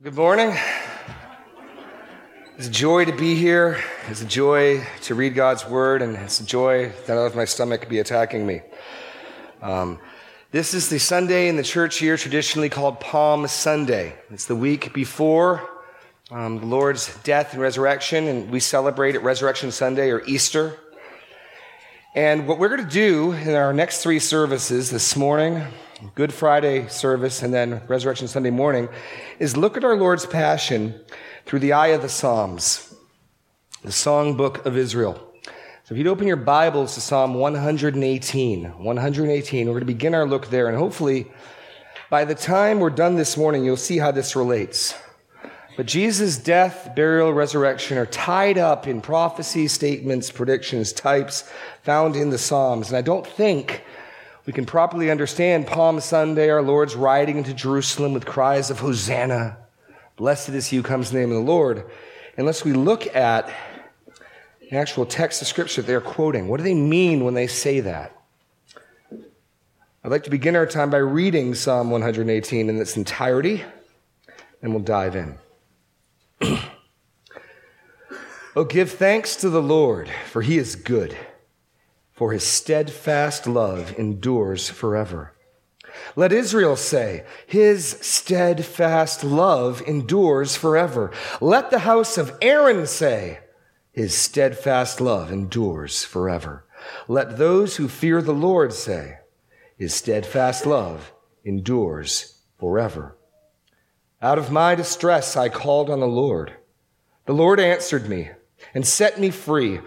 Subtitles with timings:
[0.00, 0.56] Good morning.
[2.56, 3.82] It's a joy to be here.
[4.08, 7.44] It's a joy to read God's word, and it's a joy that I don't my
[7.44, 8.60] stomach be attacking me.
[9.60, 9.98] Um,
[10.52, 14.14] this is the Sunday in the church year traditionally called Palm Sunday.
[14.30, 15.68] It's the week before
[16.30, 20.78] um, the Lord's death and resurrection, and we celebrate it Resurrection Sunday or Easter.
[22.14, 25.60] And what we're going to do in our next three services this morning,
[26.14, 28.88] Good Friday service and then Resurrection Sunday morning
[29.40, 30.94] is look at our Lord's Passion
[31.44, 32.94] through the eye of the Psalms,
[33.82, 35.14] the songbook of Israel.
[35.82, 40.24] So if you'd open your Bibles to Psalm 118, 118, we're going to begin our
[40.24, 41.32] look there, and hopefully
[42.10, 44.94] by the time we're done this morning, you'll see how this relates.
[45.76, 51.50] But Jesus' death, burial, resurrection are tied up in prophecy, statements, predictions, types
[51.82, 52.88] found in the Psalms.
[52.88, 53.82] And I don't think
[54.48, 59.58] we can properly understand Palm Sunday, our Lord's riding into Jerusalem with cries of Hosanna.
[60.16, 61.84] Blessed is he who comes in the name of the Lord.
[62.38, 63.52] Unless we look at
[64.62, 66.48] the actual text of Scripture they're quoting.
[66.48, 68.16] What do they mean when they say that?
[70.02, 73.62] I'd like to begin our time by reading Psalm 118 in its entirety,
[74.62, 75.36] and we'll dive in.
[78.56, 81.14] oh, give thanks to the Lord, for he is good
[82.18, 85.32] for his steadfast love endures forever.
[86.16, 91.12] Let Israel say, His steadfast love endures forever.
[91.40, 93.38] Let the house of Aaron say,
[93.92, 96.64] His steadfast love endures forever.
[97.06, 99.18] Let those who fear the Lord say,
[99.76, 101.12] His steadfast love
[101.44, 103.16] endures forever.
[104.20, 106.54] Out of my distress I called on the Lord.
[107.26, 108.30] The Lord answered me
[108.74, 109.78] and set me free.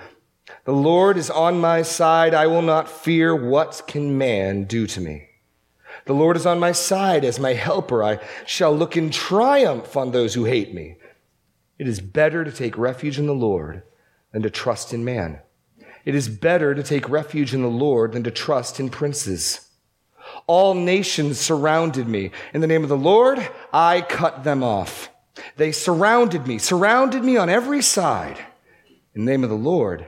[0.65, 2.33] The Lord is on my side.
[2.33, 3.35] I will not fear.
[3.35, 5.27] What can man do to me?
[6.05, 8.03] The Lord is on my side as my helper.
[8.03, 10.97] I shall look in triumph on those who hate me.
[11.77, 13.83] It is better to take refuge in the Lord
[14.31, 15.39] than to trust in man.
[16.05, 19.67] It is better to take refuge in the Lord than to trust in princes.
[20.47, 22.31] All nations surrounded me.
[22.53, 25.09] In the name of the Lord, I cut them off.
[25.57, 28.37] They surrounded me, surrounded me on every side.
[29.13, 30.07] In the name of the Lord,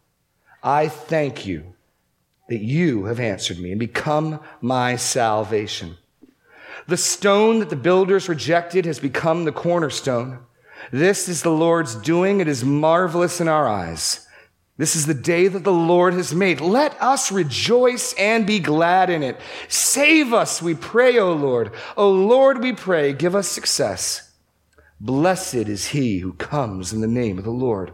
[0.63, 1.73] I thank you
[2.49, 5.97] that you have answered me and become my salvation.
[6.87, 10.39] The stone that the builders rejected has become the cornerstone.
[10.91, 12.39] This is the Lord's doing.
[12.39, 14.27] It is marvelous in our eyes.
[14.77, 16.59] This is the day that the Lord has made.
[16.59, 19.39] Let us rejoice and be glad in it.
[19.67, 21.71] Save us, we pray, O Lord.
[21.95, 24.31] O Lord, we pray, give us success.
[24.99, 27.93] Blessed is he who comes in the name of the Lord.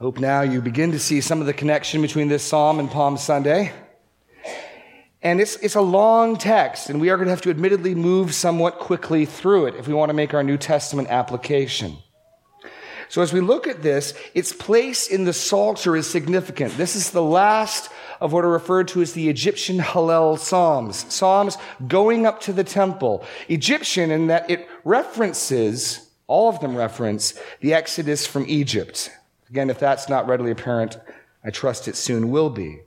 [0.00, 3.18] Hope now you begin to see some of the connection between this psalm and Palm
[3.18, 3.70] Sunday.
[5.20, 8.32] And it's, it's a long text, and we are going to have to admittedly move
[8.32, 11.98] somewhat quickly through it if we want to make our New Testament application.
[13.10, 16.78] So as we look at this, its place in the Psalter is significant.
[16.78, 17.90] This is the last
[18.22, 22.64] of what are referred to as the Egyptian Hallel Psalms, Psalms going up to the
[22.64, 23.22] temple.
[23.50, 29.10] Egyptian in that it references, all of them reference, the Exodus from Egypt.
[29.50, 30.98] Again, if that's not readily apparent,
[31.44, 32.80] I trust it soon will be.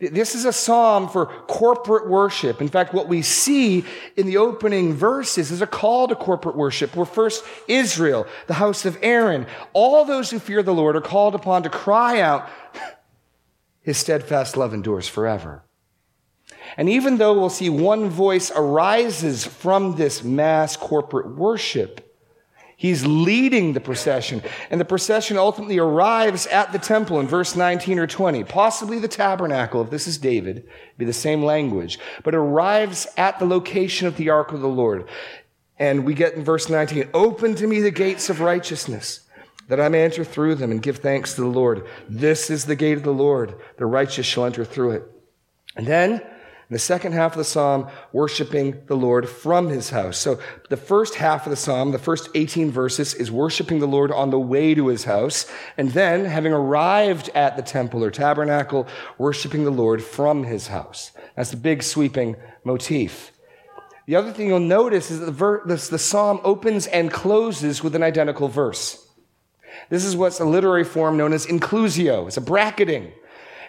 [0.00, 2.60] This is a psalm for corporate worship.
[2.60, 3.84] In fact, what we see
[4.16, 6.96] in the opening verses is a call to corporate worship.
[6.96, 11.34] Where first Israel, the house of Aaron, all those who fear the Lord are called
[11.34, 12.48] upon to cry out,
[13.82, 15.62] His steadfast love endures forever.
[16.76, 22.03] And even though we'll see one voice arises from this mass corporate worship,
[22.76, 27.98] He's leading the procession, and the procession ultimately arrives at the temple in verse 19
[27.98, 30.66] or 20, possibly the tabernacle, if this is David,
[30.98, 35.08] be the same language, but arrives at the location of the ark of the Lord.
[35.78, 39.20] And we get in verse 19, open to me the gates of righteousness,
[39.68, 41.86] that I may enter through them and give thanks to the Lord.
[42.08, 43.54] This is the gate of the Lord.
[43.76, 45.04] The righteous shall enter through it.
[45.76, 46.22] And then
[46.70, 50.16] the second half of the psalm, worshiping the Lord from his house.
[50.16, 50.38] So
[50.70, 54.30] the first half of the psalm, the first 18 verses, is worshiping the Lord on
[54.30, 55.46] the way to his house.
[55.76, 58.86] And then, having arrived at the temple or tabernacle,
[59.18, 61.12] worshiping the Lord from his house.
[61.36, 63.32] That's the big sweeping motif.
[64.06, 67.94] The other thing you'll notice is that the, ver- the, psalm opens and closes with
[67.94, 69.00] an identical verse.
[69.88, 72.26] This is what's a literary form known as inclusio.
[72.26, 73.12] It's a bracketing.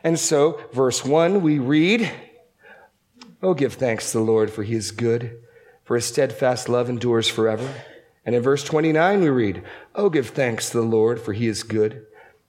[0.03, 2.11] And so, verse 1, we read,
[3.41, 5.37] Oh, give thanks to the Lord, for he is good,
[5.83, 7.69] for his steadfast love endures forever.
[8.25, 11.63] And in verse 29, we read, Oh, give thanks to the Lord, for he is
[11.63, 12.07] good,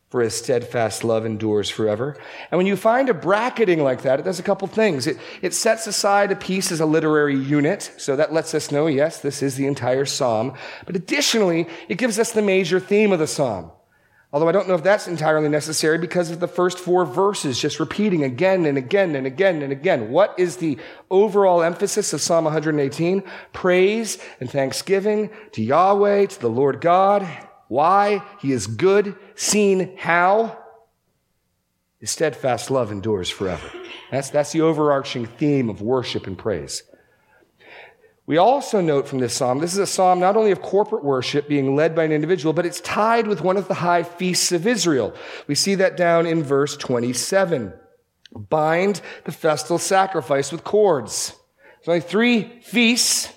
[0.09, 2.17] for his steadfast love endures forever.
[2.51, 5.07] And when you find a bracketing like that, it does a couple things.
[5.07, 8.87] It, it sets aside a piece as a literary unit, so that lets us know,
[8.87, 10.55] yes, this is the entire psalm.
[10.87, 13.73] But additionally, it gives us the major theme of the psalm.
[14.33, 17.79] Although I don't know if that's entirely necessary because of the first four verses just
[17.79, 20.11] repeating again and again and again and again.
[20.11, 20.79] What is the
[21.11, 23.23] overall emphasis of Psalm 118?
[23.53, 27.27] Praise and thanksgiving to Yahweh, to the Lord God.
[27.69, 28.23] Why?
[28.41, 29.17] He is good.
[29.37, 30.59] Seen how?
[31.99, 33.71] His steadfast love endures forever.
[34.11, 36.83] That's, that's the overarching theme of worship and praise.
[38.27, 41.49] We also note from this psalm, this is a psalm not only of corporate worship
[41.49, 44.67] being led by an individual, but it's tied with one of the high feasts of
[44.67, 45.15] Israel.
[45.47, 47.73] We see that down in verse 27.
[48.33, 51.35] Bind the festal sacrifice with cords.
[51.79, 53.33] There's only three feasts,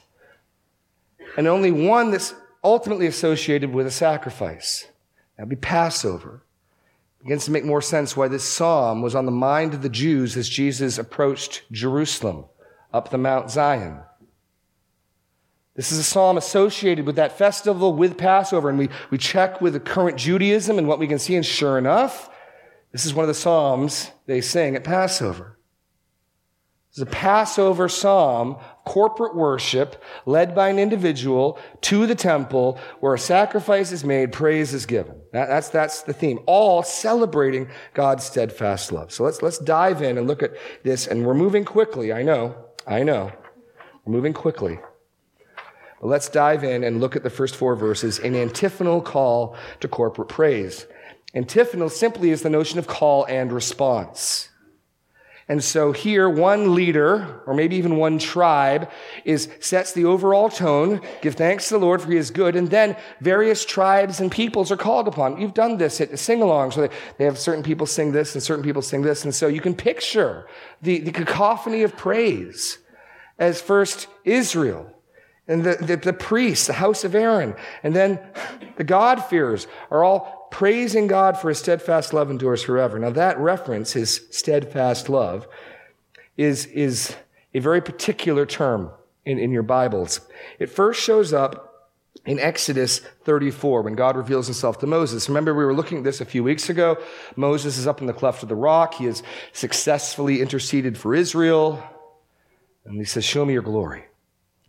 [1.37, 2.33] and only one that's
[2.63, 4.87] ultimately associated with a sacrifice.
[5.37, 6.41] That'd be Passover.
[7.19, 9.89] It begins to make more sense why this psalm was on the mind of the
[9.89, 12.45] Jews as Jesus approached Jerusalem
[12.91, 14.01] up the Mount Zion.
[15.79, 18.67] This is a psalm associated with that festival with Passover.
[18.67, 21.37] And we, we check with the current Judaism and what we can see.
[21.37, 22.29] And sure enough,
[22.91, 25.57] this is one of the psalms they sing at Passover.
[26.91, 33.17] Is a Passover psalm, corporate worship led by an individual to the temple where a
[33.17, 35.15] sacrifice is made, praise is given.
[35.31, 36.39] That, that's, that's the theme.
[36.45, 39.13] All celebrating God's steadfast love.
[39.13, 40.51] So let's, let's dive in and look at
[40.83, 41.07] this.
[41.07, 42.11] And we're moving quickly.
[42.11, 42.53] I know.
[42.85, 43.31] I know.
[44.03, 44.79] We're moving quickly.
[46.01, 50.29] Let's dive in and look at the first four verses, an antiphonal call to corporate
[50.29, 50.87] praise.
[51.33, 54.49] Antiphonal simply is the notion of call and response.
[55.49, 58.89] And so here, one leader, or maybe even one tribe,
[59.25, 61.01] is sets the overall tone.
[61.21, 62.55] Give thanks to the Lord for He is good.
[62.55, 65.41] And then various tribes and peoples are called upon.
[65.41, 68.63] You've done this at the sing-alongs where they have certain people sing this and certain
[68.63, 69.23] people sing this.
[69.23, 70.47] And so you can picture
[70.83, 72.77] the, the cacophony of praise
[73.39, 74.98] as first Israel
[75.49, 78.19] and the, the, the, priests, the house of Aaron, and then
[78.77, 82.99] the God-fearers are all praising God for his steadfast love endures forever.
[82.99, 85.47] Now that reference, his steadfast love,
[86.37, 87.15] is, is
[87.53, 88.91] a very particular term
[89.25, 90.21] in, in your Bibles.
[90.59, 91.65] It first shows up
[92.25, 95.29] in Exodus 34 when God reveals himself to Moses.
[95.29, 96.97] Remember, we were looking at this a few weeks ago.
[97.35, 98.93] Moses is up in the cleft of the rock.
[98.93, 101.83] He has successfully interceded for Israel.
[102.85, 104.08] And he says, Show me your glory.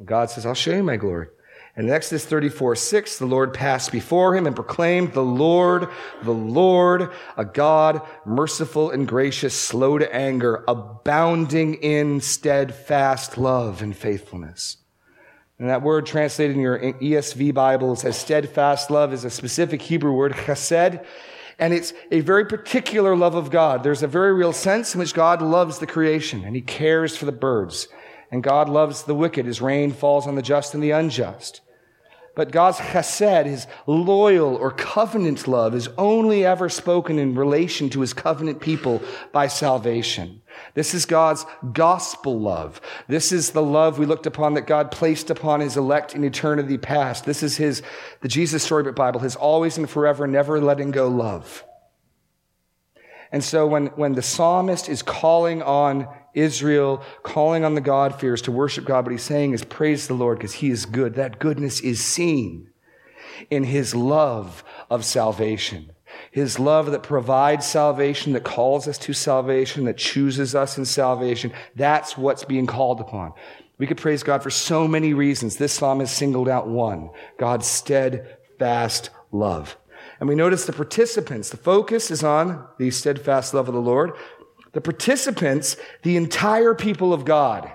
[0.04, 1.28] God says, I'll show you my glory.
[1.76, 5.88] And in Exodus 34, 6, the Lord passed before him and proclaimed, the Lord,
[6.23, 13.97] the Lord, a God merciful and gracious, slow to anger, abounding in steadfast love and
[13.97, 14.78] faithfulness.
[15.59, 20.12] And that word translated in your ESV Bibles as steadfast love is a specific Hebrew
[20.12, 21.04] word, chesed,
[21.59, 23.83] and it's a very particular love of God.
[23.83, 27.26] There's a very real sense in which God loves the creation and he cares for
[27.26, 27.88] the birds
[28.30, 29.46] and God loves the wicked.
[29.46, 31.60] His rain falls on the just and the unjust.
[32.37, 38.00] But God's chesed, his loyal or covenant love, is only ever spoken in relation to
[38.00, 40.40] his covenant people by salvation.
[40.75, 42.80] This is God's gospel love.
[43.08, 46.78] This is the love we looked upon that God placed upon his elect in eternity
[46.78, 47.25] past.
[47.25, 47.82] This is his,
[48.20, 51.64] the Jesus Storybook Bible, his always and forever, never letting go love.
[53.32, 58.52] And so when, when the psalmist is calling on Israel, calling on the God-fears to
[58.52, 61.14] worship God, what he's saying is praise the Lord because he is good.
[61.14, 62.70] That goodness is seen
[63.50, 65.92] in his love of salvation.
[66.30, 71.52] His love that provides salvation, that calls us to salvation, that chooses us in salvation.
[71.76, 73.32] That's what's being called upon.
[73.78, 75.56] We could praise God for so many reasons.
[75.56, 79.76] This psalm has singled out one God's steadfast love.
[80.18, 84.12] And we notice the participants, the focus is on the steadfast love of the Lord.
[84.72, 87.70] The participants, the entire people of God.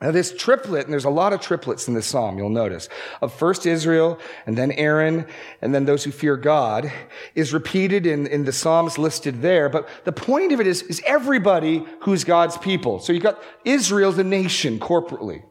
[0.00, 2.88] Now, this triplet, and there's a lot of triplets in this psalm, you'll notice,
[3.20, 5.26] of first Israel, and then Aaron,
[5.60, 6.90] and then those who fear God,
[7.34, 9.68] is repeated in, in the psalms listed there.
[9.68, 12.98] But the point of it is, is everybody who's God's people.
[13.00, 15.42] So you've got Israel, the nation, corporately,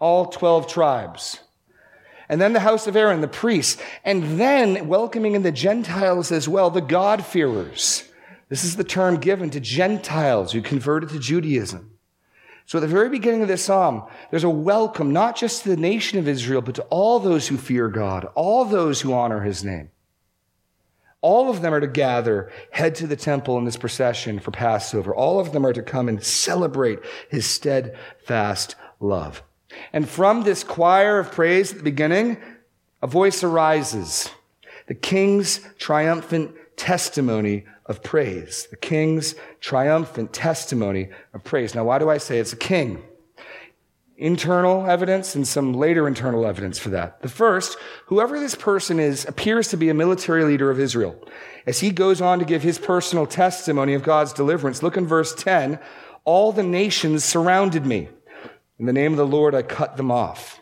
[0.00, 1.40] all 12 tribes.
[2.30, 3.80] And then the house of Aaron, the priests.
[4.04, 8.04] And then welcoming in the Gentiles as well, the God-fearers.
[8.52, 11.90] This is the term given to Gentiles who converted to Judaism.
[12.66, 15.76] So at the very beginning of this psalm, there's a welcome not just to the
[15.78, 19.64] nation of Israel, but to all those who fear God, all those who honor his
[19.64, 19.90] name.
[21.22, 25.14] All of them are to gather, head to the temple in this procession for Passover.
[25.14, 26.98] All of them are to come and celebrate
[27.30, 29.42] his steadfast love.
[29.94, 32.36] And from this choir of praise at the beginning,
[33.00, 34.28] a voice arises.
[34.88, 38.68] The king's triumphant testimony of praise.
[38.70, 41.74] The king's triumphant testimony of praise.
[41.74, 43.02] Now, why do I say it's a king?
[44.16, 47.22] Internal evidence and some later internal evidence for that.
[47.22, 51.16] The first, whoever this person is appears to be a military leader of Israel.
[51.66, 55.34] As he goes on to give his personal testimony of God's deliverance, look in verse
[55.34, 55.78] 10.
[56.24, 58.08] All the nations surrounded me.
[58.78, 60.60] In the name of the Lord, I cut them off.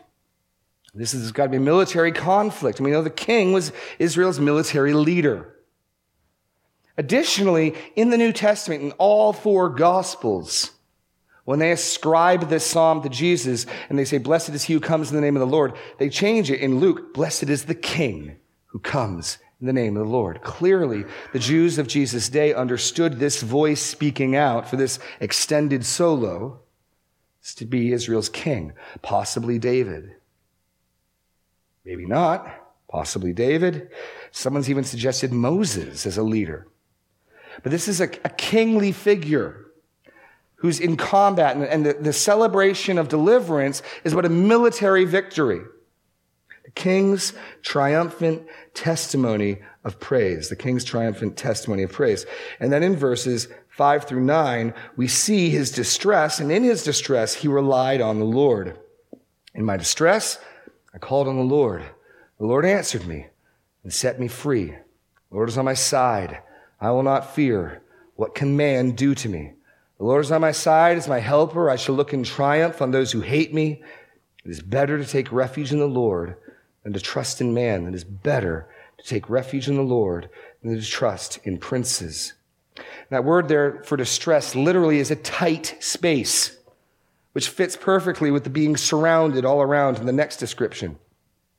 [0.93, 2.81] This has got to be a military conflict.
[2.81, 5.55] We know the king was Israel's military leader.
[6.97, 10.71] Additionally, in the New Testament, in all four Gospels,
[11.45, 15.09] when they ascribe this psalm to Jesus and they say, Blessed is he who comes
[15.09, 18.37] in the name of the Lord, they change it in Luke, Blessed is the King
[18.67, 20.41] who comes in the name of the Lord.
[20.41, 26.61] Clearly, the Jews of Jesus' day understood this voice speaking out for this extended solo
[27.55, 30.15] to be Israel's king, possibly David.
[31.83, 32.47] Maybe not,
[32.87, 33.89] possibly David.
[34.31, 36.67] Someone's even suggested Moses as a leader.
[37.63, 39.61] But this is a, a kingly figure
[40.55, 45.61] who's in combat, and, and the, the celebration of deliverance is but a military victory.
[46.63, 48.43] The king's triumphant
[48.73, 50.49] testimony of praise.
[50.49, 52.25] The king's triumphant testimony of praise.
[52.59, 57.33] And then in verses 5 through 9, we see his distress, and in his distress,
[57.33, 58.77] he relied on the Lord.
[59.55, 60.37] In my distress,
[60.93, 61.83] I called on the Lord.
[62.37, 63.27] The Lord answered me
[63.83, 64.67] and set me free.
[64.67, 66.41] The Lord is on my side.
[66.81, 67.83] I will not fear.
[68.15, 69.53] What can man do to me?
[69.99, 71.69] The Lord is on my side as my helper.
[71.69, 73.83] I shall look in triumph on those who hate me.
[74.43, 76.35] It is better to take refuge in the Lord
[76.83, 77.85] than to trust in man.
[77.85, 80.29] It is better to take refuge in the Lord
[80.63, 82.33] than to trust in princes.
[83.11, 86.57] That word there for distress literally is a tight space,
[87.33, 90.97] which fits perfectly with the being surrounded all around in the next description.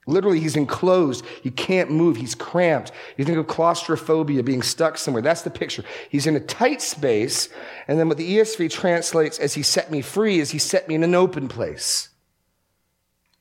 [0.06, 1.24] Literally, he's enclosed.
[1.42, 2.16] He can't move.
[2.16, 2.90] He's cramped.
[3.16, 5.22] You think of claustrophobia, being stuck somewhere.
[5.22, 5.84] That's the picture.
[6.08, 7.48] He's in a tight space.
[7.86, 10.96] And then what the ESV translates as he set me free is he set me
[10.96, 12.08] in an open place.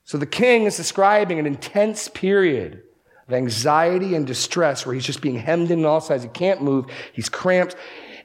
[0.04, 2.84] So the king is describing an intense period
[3.28, 6.24] of anxiety and distress where he's just being hemmed in on all sides.
[6.24, 6.86] He can't move.
[7.12, 7.76] He's cramped.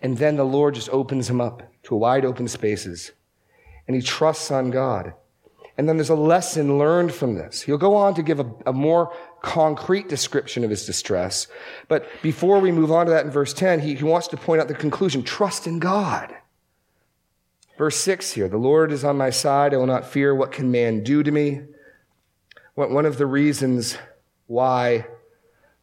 [0.02, 3.12] And then the Lord just opens him up to wide open spaces.
[3.87, 5.14] And he trusts on God.
[5.78, 7.62] And then there's a lesson learned from this.
[7.62, 11.49] He'll go on to give a, a, more concrete description of his distress.
[11.88, 14.61] But before we move on to that in verse 10, he, he wants to point
[14.61, 16.35] out the conclusion trust in God.
[17.76, 19.75] Verse 6 here the Lord is on my side.
[19.75, 20.35] I will not fear.
[20.35, 21.62] What can man do to me?
[22.75, 23.97] One of the reasons
[24.47, 25.06] why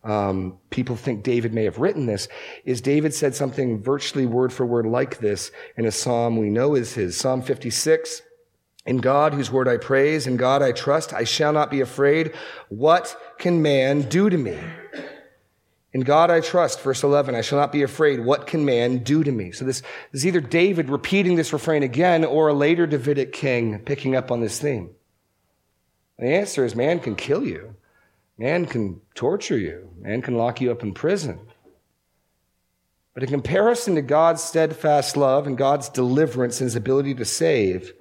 [0.03, 2.27] um, people think David may have written this
[2.65, 6.75] is David said something virtually word for word like this in a psalm we know
[6.75, 8.21] is his Psalm 56.
[8.85, 12.33] In God, whose word I praise, in God I trust, I shall not be afraid.
[12.67, 14.59] What can man do to me?
[15.93, 18.19] In God I trust, verse 11, I shall not be afraid.
[18.19, 19.51] What can man do to me?
[19.51, 23.79] So this, this is either David repeating this refrain again or a later Davidic king
[23.79, 24.89] picking up on this theme.
[26.17, 27.75] And the answer is man can kill you.
[28.37, 29.91] Man can torture you.
[29.99, 31.39] Man can lock you up in prison.
[33.13, 37.93] But in comparison to God's steadfast love and God's deliverance and his ability to save,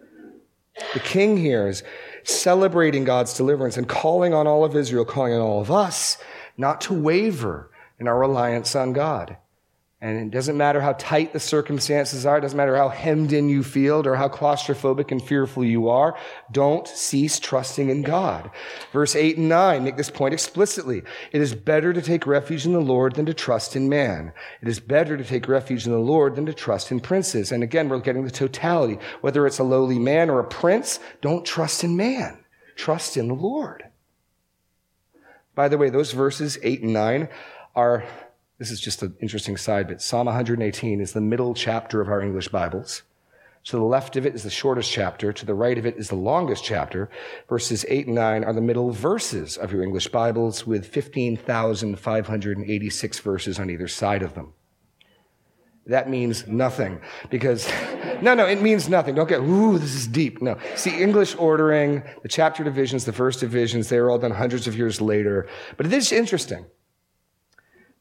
[0.94, 1.82] the king here is
[2.24, 6.18] celebrating God's deliverance and calling on all of Israel, calling on all of us
[6.56, 9.36] not to waver in our reliance on God.
[10.02, 13.48] And it doesn't matter how tight the circumstances are, it doesn't matter how hemmed in
[13.48, 16.18] you feel or how claustrophobic and fearful you are,
[16.50, 18.50] don't cease trusting in God.
[18.92, 21.02] Verse 8 and 9 make this point explicitly.
[21.30, 24.32] It is better to take refuge in the Lord than to trust in man.
[24.60, 27.52] It is better to take refuge in the Lord than to trust in princes.
[27.52, 28.98] And again, we're getting the totality.
[29.20, 32.44] Whether it's a lowly man or a prince, don't trust in man.
[32.74, 33.84] Trust in the Lord.
[35.54, 37.28] By the way, those verses 8 and 9
[37.76, 38.04] are
[38.62, 40.00] this is just an interesting side bit.
[40.00, 43.02] Psalm 118 is the middle chapter of our English Bibles.
[43.64, 45.32] To the left of it is the shortest chapter.
[45.32, 47.10] To the right of it is the longest chapter.
[47.48, 53.58] Verses 8 and 9 are the middle verses of your English Bibles with 15,586 verses
[53.58, 54.52] on either side of them.
[55.86, 57.00] That means nothing
[57.30, 57.68] because,
[58.22, 59.16] no, no, it means nothing.
[59.16, 60.40] Don't get, ooh, this is deep.
[60.40, 60.56] No.
[60.76, 64.76] See, English ordering, the chapter divisions, the verse divisions, they were all done hundreds of
[64.76, 65.48] years later.
[65.76, 66.66] But it is interesting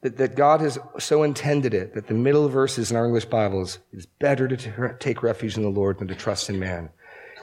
[0.01, 3.79] that, that God has so intended it that the middle verses in our English Bibles
[3.93, 6.89] is better to take refuge in the Lord than to trust in man.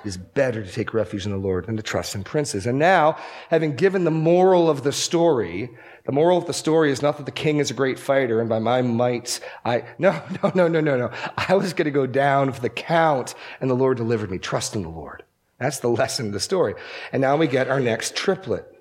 [0.05, 2.67] It is better to take refuge in the Lord than to trust in princes.
[2.67, 3.17] And now,
[3.50, 5.71] having given the moral of the story,
[6.05, 8.49] the moral of the story is not that the king is a great fighter and
[8.49, 11.11] by my might I, no, no, no, no, no, no.
[11.37, 14.38] I was going to go down for the count and the Lord delivered me.
[14.38, 15.25] Trust in the Lord.
[15.59, 16.75] That's the lesson of the story.
[17.12, 18.78] And now we get our next triplet.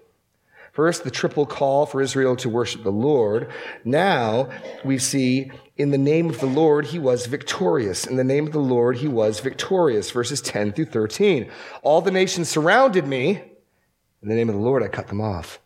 [0.77, 3.49] First, the triple call for Israel to worship the Lord.
[3.83, 4.47] Now
[4.85, 8.05] we see in the name of the Lord, he was victorious.
[8.05, 10.11] In the name of the Lord, he was victorious.
[10.11, 11.49] Verses 10 through 13.
[11.81, 13.41] All the nations surrounded me.
[14.21, 15.59] In the name of the Lord, I cut them off.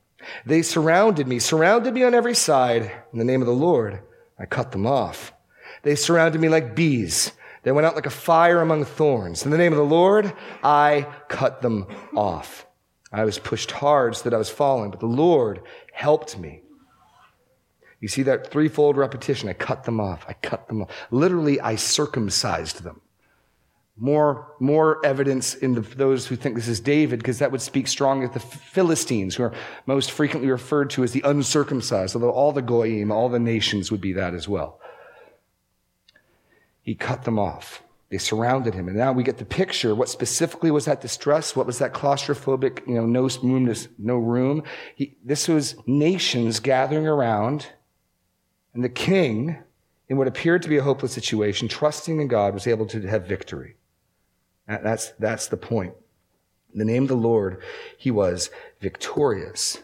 [0.45, 2.89] They surrounded me, surrounded me on every side.
[3.11, 3.99] In the name of the Lord,
[4.39, 5.33] I cut them off.
[5.83, 7.33] They surrounded me like bees.
[7.63, 9.43] They went out like a fire among thorns.
[9.43, 10.31] In the name of the Lord,
[10.63, 12.65] I cut them off.
[13.11, 16.61] I was pushed hard so that I was falling, but the Lord helped me.
[17.99, 19.49] You see that threefold repetition.
[19.49, 20.25] I cut them off.
[20.27, 20.89] I cut them off.
[21.11, 23.01] Literally, I circumcised them.
[23.97, 27.87] More, more evidence in the, those who think this is David, because that would speak
[27.87, 29.53] strongly of the Philistines, who are
[29.85, 34.01] most frequently referred to as the uncircumcised, although all the Goyim, all the nations would
[34.01, 34.79] be that as well.
[36.81, 37.83] He cut them off.
[38.11, 38.89] They surrounded him.
[38.89, 39.95] And now we get the picture.
[39.95, 41.55] What specifically was that distress?
[41.55, 44.63] What was that claustrophobic, you know, no room, no room?
[44.95, 47.67] He, this was nations gathering around
[48.73, 49.57] and the king,
[50.07, 53.27] in what appeared to be a hopeless situation, trusting in God, was able to have
[53.27, 53.75] victory.
[54.67, 55.93] That's, that's the point.
[56.73, 57.61] In the name of the Lord,
[57.97, 59.79] he was victorious.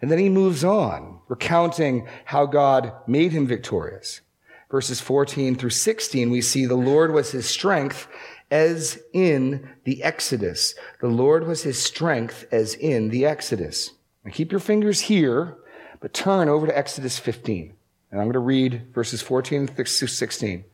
[0.00, 4.22] And then he moves on, recounting how God made him victorious
[4.70, 8.06] verses 14 through 16, we see the Lord was his strength
[8.50, 10.74] as in the Exodus.
[11.00, 13.92] The Lord was his strength as in the Exodus.
[14.24, 15.56] Now keep your fingers here,
[16.00, 17.74] but turn over to Exodus 15.
[18.10, 20.64] And I'm going to read verses 14 through 16.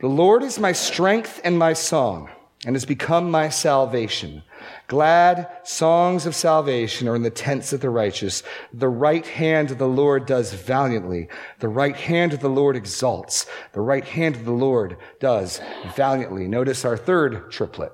[0.00, 2.28] The Lord is my strength and my song,
[2.64, 4.42] and has become my salvation.
[4.86, 8.42] Glad songs of salvation are in the tents of the righteous.
[8.72, 11.28] The right hand of the Lord does valiantly.
[11.58, 13.46] The right hand of the Lord exalts.
[13.72, 15.60] The right hand of the Lord does
[15.96, 16.46] valiantly.
[16.46, 17.92] Notice our third triplet.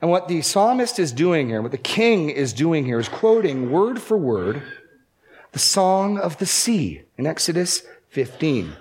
[0.00, 3.70] And what the psalmist is doing here, what the king is doing here, is quoting
[3.70, 4.62] word for word
[5.52, 8.74] the song of the sea in Exodus 15.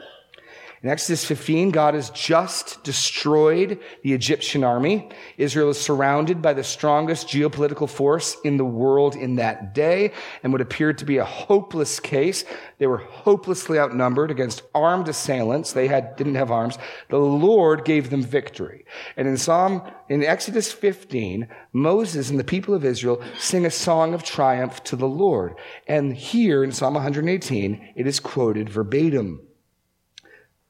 [0.85, 5.09] In Exodus 15, God has just destroyed the Egyptian army.
[5.35, 10.53] Israel is surrounded by the strongest geopolitical force in the world in that day and
[10.53, 12.45] what appeared to be a hopeless case.
[12.77, 15.73] They were hopelessly outnumbered against armed assailants.
[15.73, 16.77] They had, didn't have arms.
[17.09, 18.85] The Lord gave them victory.
[19.17, 24.13] And in Psalm, in Exodus 15, Moses and the people of Israel sing a song
[24.13, 25.55] of triumph to the Lord.
[25.87, 29.44] And here in Psalm 118, it is quoted verbatim.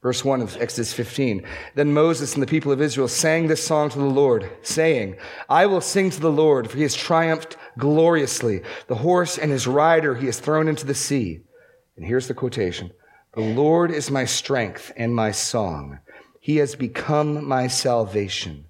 [0.05, 1.43] Verse 1 of Exodus 15.
[1.73, 5.17] Then Moses and the people of Israel sang this song to the Lord, saying,
[5.49, 8.61] I will sing to the Lord, for he has triumphed gloriously.
[8.85, 11.41] The horse and his rider he has thrown into the sea.
[11.95, 12.91] And here's the quotation.
[13.33, 15.97] The Lord is my strength and my song.
[16.39, 18.65] He has become my salvation.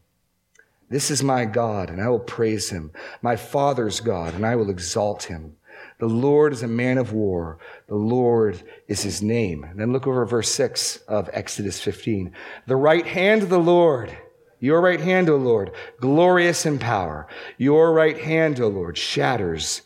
[0.89, 4.69] This is my God, and I will praise him, my father's God, and I will
[4.69, 5.57] exalt him.
[5.99, 7.57] The Lord is a man of war.
[7.87, 9.63] The Lord is his name.
[9.63, 12.33] And then look over verse 6 of Exodus 15.
[12.67, 14.15] The right hand of the Lord,
[14.59, 17.27] your right hand, O Lord, glorious in power.
[17.57, 19.83] Your right hand, O Lord, shatters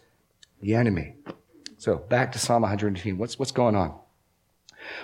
[0.62, 1.16] the enemy.
[1.78, 3.18] So back to Psalm 118.
[3.18, 3.94] What's, what's going on?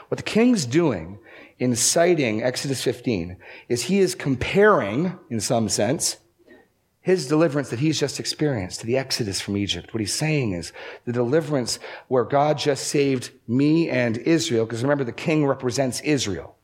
[0.07, 1.19] What the king's doing
[1.59, 3.37] in citing Exodus 15
[3.69, 6.17] is he is comparing, in some sense,
[7.05, 9.93] his deliverance that he's just experienced, the exodus from Egypt.
[9.93, 10.73] What he's saying is
[11.05, 16.55] the deliverance where God just saved me and Israel, because remember, the king represents Israel.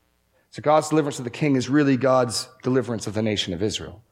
[0.50, 4.02] So God's deliverance of the king is really God's deliverance of the nation of Israel.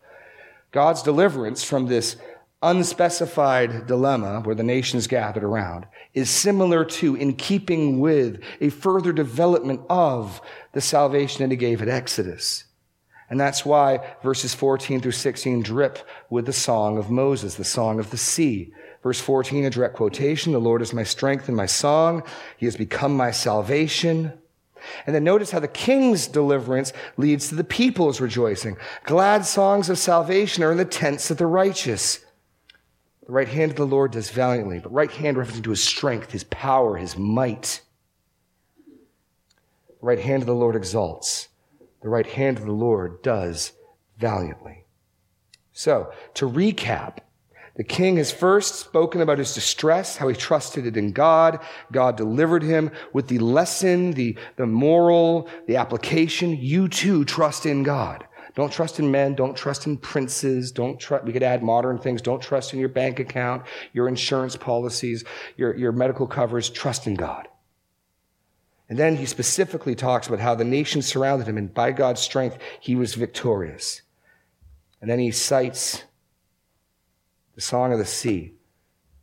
[0.71, 2.15] God's deliverance from this
[2.63, 9.13] unspecified dilemma where the nations gathered around is similar to, in keeping with, a further
[9.13, 10.41] development of
[10.75, 12.67] the salvation that he gave at Exodus.
[13.31, 18.01] And that's why verses 14 through 16 drip with the song of Moses, the song
[18.01, 18.75] of the sea.
[19.05, 22.25] Verse 14, a direct quotation, the Lord is my strength and my song.
[22.57, 24.33] He has become my salvation.
[25.07, 28.77] And then notice how the king's deliverance leads to the people's rejoicing.
[29.05, 32.25] Glad songs of salvation are in the tents of the righteous.
[33.27, 36.33] The right hand of the Lord does valiantly, but right hand referring to his strength,
[36.33, 37.81] his power, his might.
[38.89, 41.50] The right hand of the Lord exalts
[42.03, 43.73] the right hand of the Lord does
[44.19, 44.85] valiantly.
[45.73, 47.19] So, to recap,
[47.77, 51.61] the king has first spoken about his distress, how he trusted it in God.
[51.93, 56.57] God delivered him with the lesson, the, the moral, the application.
[56.61, 58.27] You too trust in God.
[58.55, 59.35] Don't trust in men.
[59.35, 60.73] Don't trust in princes.
[60.73, 62.21] Don't trust, we could add modern things.
[62.21, 65.25] Don't trust in your bank account, your insurance policies,
[65.57, 66.69] your, your medical covers.
[66.69, 67.49] Trust in God.
[68.91, 72.59] And then he specifically talks about how the nation surrounded him, and by God's strength,
[72.81, 74.03] he was victorious.
[75.01, 76.03] And then he cites
[77.55, 78.53] the Song of the Sea.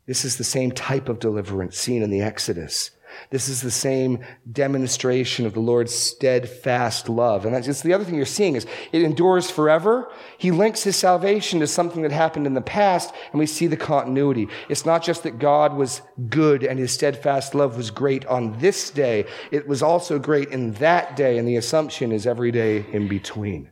[0.06, 2.92] This is the same type of deliverance seen in the Exodus.
[3.30, 4.20] This is the same
[4.52, 7.46] demonstration of the Lord's steadfast love.
[7.46, 10.10] And that's just the other thing you're seeing is it endures forever.
[10.38, 13.78] He links his salvation to something that happened in the past, and we see the
[13.78, 14.48] continuity.
[14.70, 18.90] It's not just that God was good and his steadfast love was great on this
[18.90, 19.26] day.
[19.52, 23.70] It was also great in that day, and the assumption is every day in between.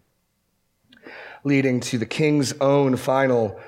[1.43, 3.59] Leading to the king's own final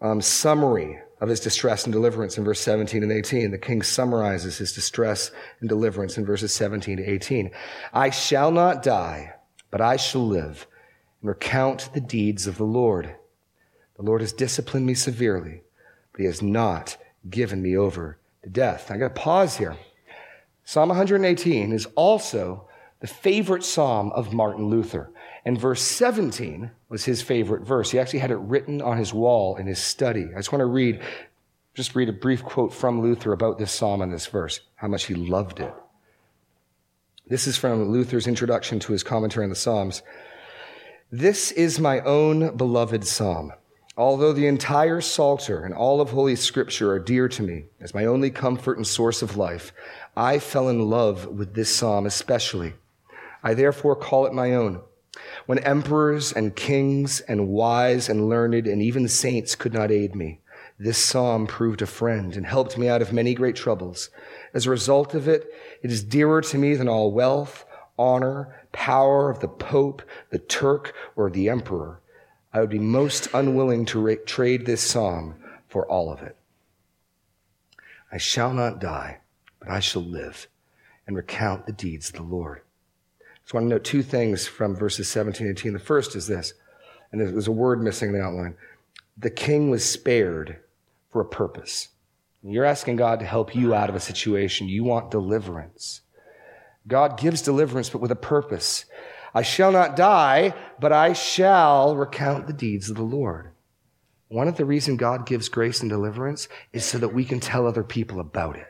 [0.00, 3.50] um, summary of his distress and deliverance in verse 17 and 18.
[3.50, 5.30] The king summarizes his distress
[5.60, 7.50] and deliverance in verses 17 to 18.
[7.92, 9.34] I shall not die,
[9.70, 10.66] but I shall live
[11.20, 13.14] and recount the deeds of the Lord.
[13.96, 15.62] The Lord has disciplined me severely,
[16.12, 16.96] but he has not
[17.28, 18.90] given me over to death.
[18.90, 19.76] I got to pause here.
[20.64, 22.66] Psalm 118 is also
[23.00, 25.10] the favorite psalm of Martin Luther.
[25.44, 27.90] And verse 17 was his favorite verse.
[27.90, 30.26] He actually had it written on his wall in his study.
[30.32, 31.00] I just want to read,
[31.74, 35.04] just read a brief quote from Luther about this psalm and this verse, how much
[35.04, 35.72] he loved it.
[37.26, 40.02] This is from Luther's introduction to his commentary on the Psalms.
[41.12, 43.52] This is my own beloved psalm.
[43.96, 48.04] Although the entire Psalter and all of Holy Scripture are dear to me as my
[48.04, 49.72] only comfort and source of life,
[50.16, 52.74] I fell in love with this psalm especially.
[53.42, 54.80] I therefore call it my own.
[55.46, 60.40] When emperors and kings and wise and learned and even saints could not aid me,
[60.78, 64.10] this psalm proved a friend and helped me out of many great troubles.
[64.54, 67.66] As a result of it, it is dearer to me than all wealth,
[67.98, 72.00] honor, power of the Pope, the Turk, or the Emperor.
[72.52, 75.34] I would be most unwilling to ra- trade this psalm
[75.68, 76.36] for all of it.
[78.10, 79.18] I shall not die,
[79.58, 80.48] but I shall live
[81.06, 82.62] and recount the deeds of the Lord.
[83.52, 85.72] I want to note two things from verses 17 and 18.
[85.72, 86.54] The first is this,
[87.10, 88.56] and there's a word missing in the outline.
[89.18, 90.60] The king was spared
[91.10, 91.88] for a purpose.
[92.42, 94.68] You're asking God to help you out of a situation.
[94.68, 96.02] You want deliverance.
[96.86, 98.86] God gives deliverance, but with a purpose.
[99.34, 103.50] I shall not die, but I shall recount the deeds of the Lord.
[104.28, 107.66] One of the reasons God gives grace and deliverance is so that we can tell
[107.66, 108.69] other people about it.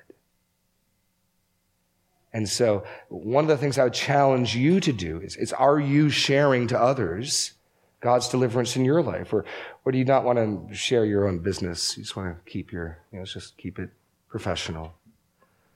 [2.33, 5.81] And so, one of the things I would challenge you to do is, is are
[5.81, 7.55] you sharing to others
[8.01, 9.33] God's deliverance in your life?
[9.33, 9.45] Or,
[9.85, 10.39] or do you not want
[10.69, 11.97] to share your own business?
[11.97, 13.91] You just want to keep your, you know, just keep it
[14.29, 14.95] professional.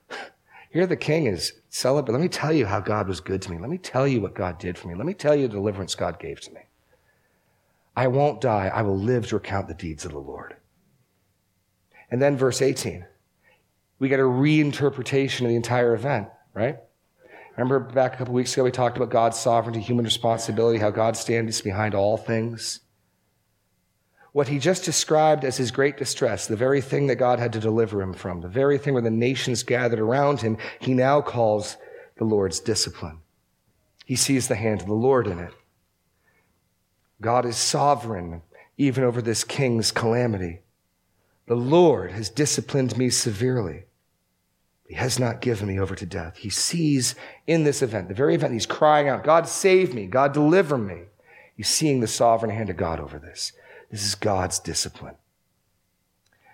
[0.70, 2.12] Here, the king is celebrate.
[2.12, 3.58] Let me tell you how God was good to me.
[3.58, 4.94] Let me tell you what God did for me.
[4.94, 6.60] Let me tell you the deliverance God gave to me.
[7.96, 8.70] I won't die.
[8.72, 10.56] I will live to recount the deeds of the Lord.
[12.10, 13.06] And then verse 18,
[13.98, 16.78] we get a reinterpretation of the entire event right?
[17.56, 21.16] Remember back a couple weeks ago, we talked about God's sovereignty, human responsibility, how God
[21.16, 22.80] stands behind all things.
[24.32, 27.60] What he just described as his great distress, the very thing that God had to
[27.60, 31.76] deliver him from, the very thing where the nations gathered around him, he now calls
[32.16, 33.18] the Lord's discipline.
[34.04, 35.52] He sees the hand of the Lord in it.
[37.20, 38.42] God is sovereign
[38.76, 40.60] even over this king's calamity.
[41.46, 43.84] The Lord has disciplined me severely.
[44.94, 46.36] He has not given me over to death.
[46.36, 47.16] He sees
[47.48, 51.06] in this event, the very event he's crying out, God save me, God deliver me.
[51.56, 53.50] He's seeing the sovereign hand of God over this.
[53.90, 55.16] This is God's discipline.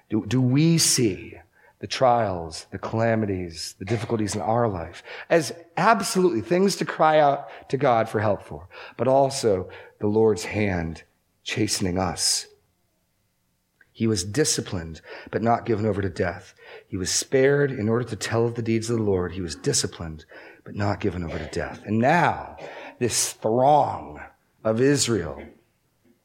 [0.09, 1.35] Do, do we see
[1.81, 7.47] the trials, the calamities, the difficulties in our life as absolutely things to cry out
[7.69, 11.03] to God for help for, but also the Lord's hand
[11.43, 12.47] chastening us.
[14.01, 16.55] He was disciplined, but not given over to death.
[16.89, 19.33] He was spared in order to tell of the deeds of the Lord.
[19.33, 20.25] He was disciplined,
[20.65, 21.83] but not given over to death.
[21.85, 22.57] And now,
[22.99, 24.19] this throng
[24.65, 25.43] of Israel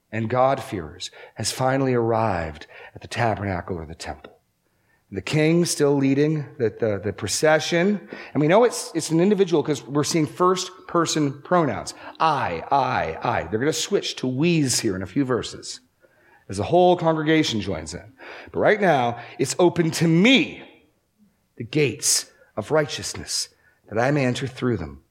[0.10, 4.40] and God-fearers has finally arrived at the tabernacle or the temple.
[5.12, 8.08] The king still leading the, the, the procession.
[8.34, 11.94] And we know it's, it's an individual because we're seeing first person pronouns.
[12.22, 13.44] I, I, I.
[13.44, 15.82] They're going to switch to we's here in a few verses
[16.48, 18.14] as the whole congregation joins in.
[18.52, 20.64] But right now, it's open to me,
[21.56, 23.50] the gates of righteousness,
[23.90, 25.02] that I may enter through them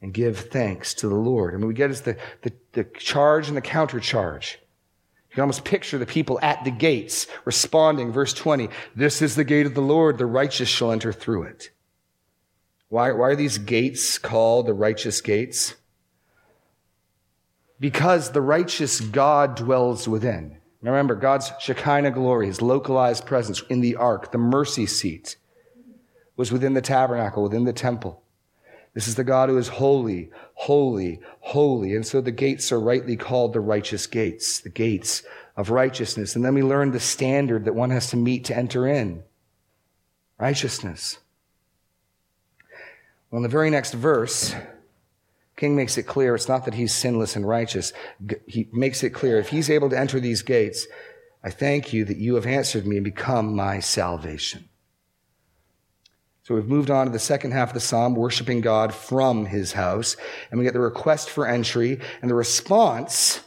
[0.00, 1.54] and give thanks to the Lord.
[1.54, 4.54] And what we get is the, the, the charge and the countercharge.
[5.28, 8.12] You can almost picture the people at the gates responding.
[8.12, 10.18] Verse 20, this is the gate of the Lord.
[10.18, 11.70] The righteous shall enter through it.
[12.88, 15.74] Why, why are these gates called the righteous gates?
[17.80, 20.58] Because the righteous God dwells within.
[20.82, 25.36] Now remember, God's Shekinah glory, his localized presence in the ark, the mercy seat,
[26.36, 28.22] was within the tabernacle, within the temple.
[28.94, 31.94] This is the God who is holy, holy, holy.
[31.94, 35.22] And so the gates are rightly called the righteous gates, the gates
[35.56, 36.34] of righteousness.
[36.34, 39.22] And then we learn the standard that one has to meet to enter in
[40.38, 41.18] righteousness.
[43.30, 44.54] Well, in the very next verse,
[45.58, 47.92] King makes it clear it's not that he's sinless and righteous.
[48.46, 50.86] He makes it clear if he's able to enter these gates,
[51.42, 54.68] I thank you that you have answered me and become my salvation.
[56.44, 59.72] So we've moved on to the second half of the psalm, worshiping God from his
[59.72, 60.16] house.
[60.52, 63.40] And we get the request for entry and the response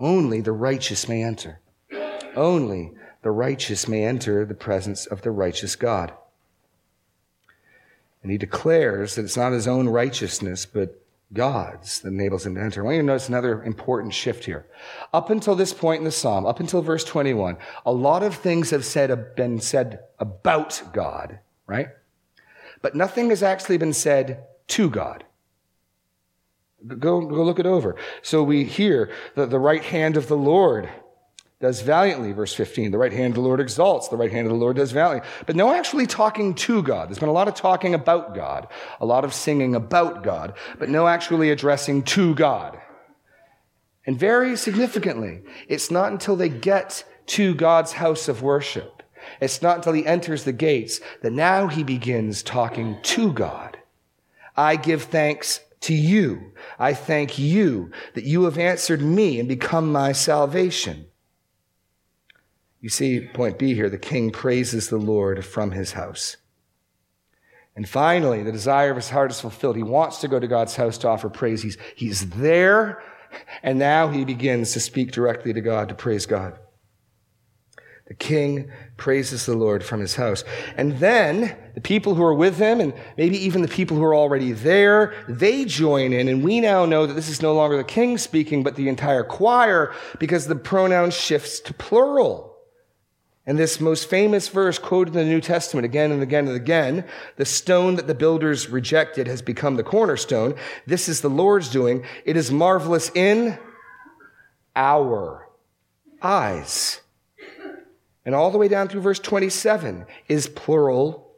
[0.00, 1.60] only the righteous may enter.
[2.34, 6.14] Only the righteous may enter the presence of the righteous God.
[8.24, 11.00] And he declares that it's not his own righteousness, but
[11.32, 12.80] God's that enables him to enter.
[12.80, 14.66] I want you to notice another important shift here.
[15.12, 18.70] Up until this point in the psalm, up until verse 21, a lot of things
[18.70, 21.88] have said, uh, been said about God right?
[22.82, 25.24] But nothing has actually been said to God.
[26.86, 27.96] Go, go look it over.
[28.22, 30.90] So we hear that the right hand of the Lord
[31.64, 32.90] does valiantly, verse 15.
[32.90, 35.28] The right hand of the Lord exalts, the right hand of the Lord does valiantly.
[35.46, 37.08] But no actually talking to God.
[37.08, 38.68] There's been a lot of talking about God,
[39.00, 42.78] a lot of singing about God, but no actually addressing to God.
[44.06, 48.94] And very significantly, it's not until they get to God's house of worship
[49.40, 53.78] it's not until he enters the gates that now he begins talking to God.
[54.56, 56.52] I give thanks to you.
[56.78, 61.06] I thank you that you have answered me and become my salvation.
[62.84, 66.36] You see, point B here, the king praises the Lord from his house.
[67.74, 69.76] And finally, the desire of his heart is fulfilled.
[69.76, 71.62] He wants to go to God's house to offer praise.
[71.62, 73.02] He's, he's there,
[73.62, 76.58] and now he begins to speak directly to God, to praise God.
[78.06, 80.44] The king praises the Lord from his house.
[80.76, 84.14] And then the people who are with him, and maybe even the people who are
[84.14, 86.28] already there, they join in.
[86.28, 89.24] And we now know that this is no longer the king speaking, but the entire
[89.24, 92.53] choir, because the pronoun shifts to plural.
[93.46, 97.04] And this most famous verse quoted in the New Testament again and again and again,
[97.36, 100.54] the stone that the builders rejected has become the cornerstone.
[100.86, 102.04] This is the Lord's doing.
[102.24, 103.58] It is marvelous in
[104.74, 105.48] our
[106.22, 107.00] eyes
[108.24, 111.32] and all the way down through verse 27 is plural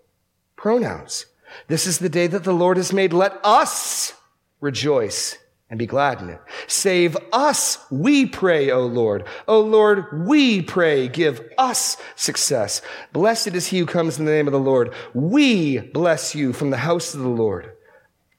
[0.54, 1.26] pronouns.
[1.68, 3.12] This is the day that the Lord has made.
[3.12, 4.14] Let us
[4.60, 6.40] rejoice and be glad in it.
[6.66, 9.24] Save us, we pray, O Lord.
[9.48, 12.82] O Lord, we pray, give us success.
[13.12, 14.94] Blessed is he who comes in the name of the Lord.
[15.12, 17.72] We bless you from the house of the Lord.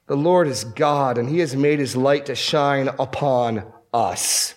[0.06, 4.54] The Lord is God, and he has made his light to shine upon us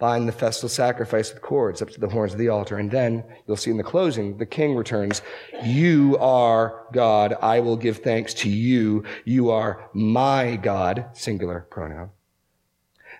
[0.00, 2.78] bind the festal sacrifice with cords up to the horns of the altar.
[2.78, 5.22] And then you'll see in the closing, the king returns,
[5.62, 7.36] You are God.
[7.40, 9.04] I will give thanks to you.
[9.24, 12.10] You are my God, singular pronoun.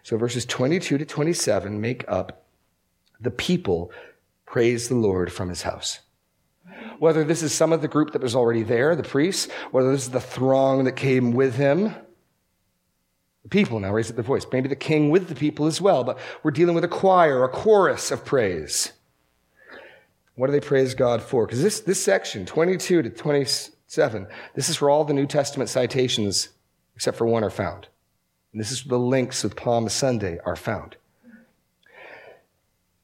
[0.03, 2.47] So verses 22 to 27 make up
[3.21, 3.93] the people
[4.47, 6.01] praise the Lord from his house.
[6.99, 10.05] Whether this is some of the group that was already there, the priests, whether this
[10.05, 11.95] is the throng that came with him,
[13.51, 14.47] people now raise up their voice.
[14.51, 17.49] Maybe the king with the people as well, but we're dealing with a choir, a
[17.49, 18.93] chorus of praise.
[20.37, 21.45] What do they praise God for?
[21.45, 26.49] Because this, this section, 22 to 27, this is where all the New Testament citations,
[26.97, 27.89] except for one, are found.
[28.53, 30.97] And this is where the links with Palm Sunday are found.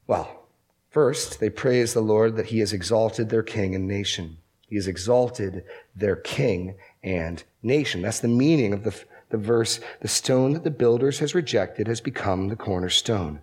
[0.06, 0.46] Well,
[0.90, 4.38] first, they praise the Lord that he has exalted their king and nation.
[4.68, 8.02] He has exalted their king and nation.
[8.02, 8.98] That's the meaning of the,
[9.30, 9.80] the verse.
[10.00, 13.42] The stone that the builders has rejected has become the cornerstone.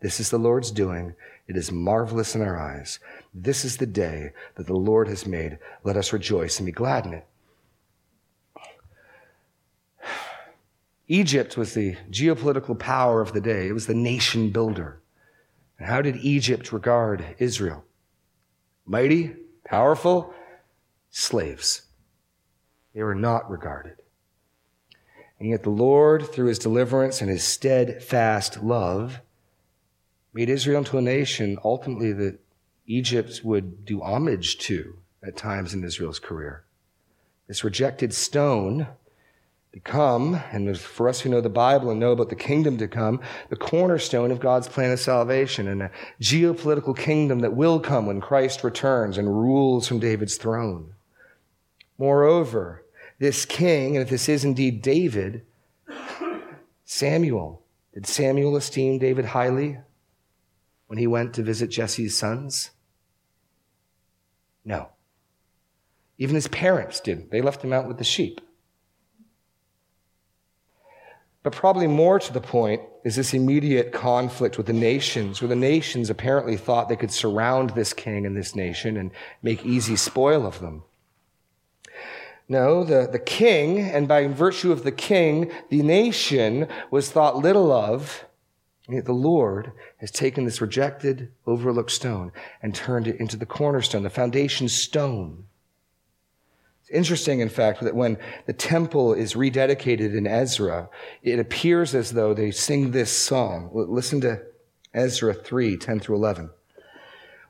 [0.00, 1.14] This is the Lord's doing.
[1.46, 2.98] It is marvelous in our eyes.
[3.32, 5.58] This is the day that the Lord has made.
[5.84, 7.26] Let us rejoice and be glad in it.
[11.08, 13.68] Egypt was the geopolitical power of the day.
[13.68, 15.00] It was the nation builder.
[15.78, 17.84] And how did Egypt regard Israel?
[18.84, 20.34] Mighty, powerful,
[21.10, 21.82] slaves.
[22.94, 24.01] They were not regarded.
[25.42, 29.22] And yet the Lord, through his deliverance and his steadfast love,
[30.32, 32.38] made Israel into a nation ultimately that
[32.86, 36.62] Egypt would do homage to at times in Israel's career.
[37.48, 38.86] This rejected stone
[39.72, 43.20] become, and for us who know the Bible and know about the kingdom to come,
[43.48, 48.20] the cornerstone of God's plan of salvation and a geopolitical kingdom that will come when
[48.20, 50.94] Christ returns and rules from David's throne.
[51.98, 52.81] Moreover,
[53.22, 55.46] this king, and if this is indeed David,
[56.84, 57.62] Samuel,
[57.94, 59.78] did Samuel esteem David highly
[60.88, 62.72] when he went to visit Jesse's sons?
[64.64, 64.88] No.
[66.18, 67.30] Even his parents didn't.
[67.30, 68.40] They left him out with the sheep.
[71.44, 75.54] But probably more to the point is this immediate conflict with the nations, where the
[75.54, 80.44] nations apparently thought they could surround this king and this nation and make easy spoil
[80.44, 80.82] of them.
[82.48, 87.72] No, the, the king, and by virtue of the king, the nation was thought little
[87.72, 88.24] of.
[88.88, 94.02] Yet the Lord has taken this rejected, overlooked stone and turned it into the cornerstone,
[94.02, 95.44] the foundation stone
[96.80, 100.90] It's interesting, in fact, that when the temple is rededicated in Ezra,
[101.22, 103.70] it appears as though they sing this song.
[103.72, 104.42] Listen to
[104.92, 106.50] Ezra 3 10 through 11.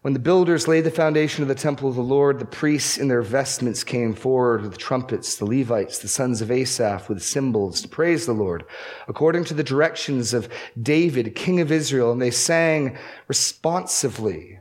[0.03, 3.07] When the builders laid the foundation of the temple of the Lord, the priests in
[3.07, 7.89] their vestments came forward with trumpets, the Levites, the sons of Asaph, with cymbals to
[7.89, 8.65] praise the Lord,
[9.07, 10.49] according to the directions of
[10.81, 14.59] David, king of Israel, and they sang responsively,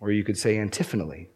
[0.00, 1.28] or you could say antiphonally.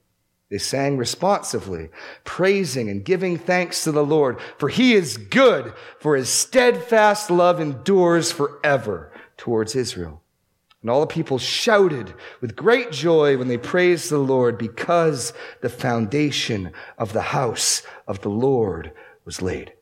[0.48, 1.90] They sang responsively,
[2.24, 7.60] praising and giving thanks to the Lord, for he is good, for his steadfast love
[7.60, 10.21] endures forever towards Israel.
[10.82, 15.68] And all the people shouted with great joy when they praised the Lord because the
[15.68, 18.92] foundation of the house of the Lord
[19.24, 19.72] was laid.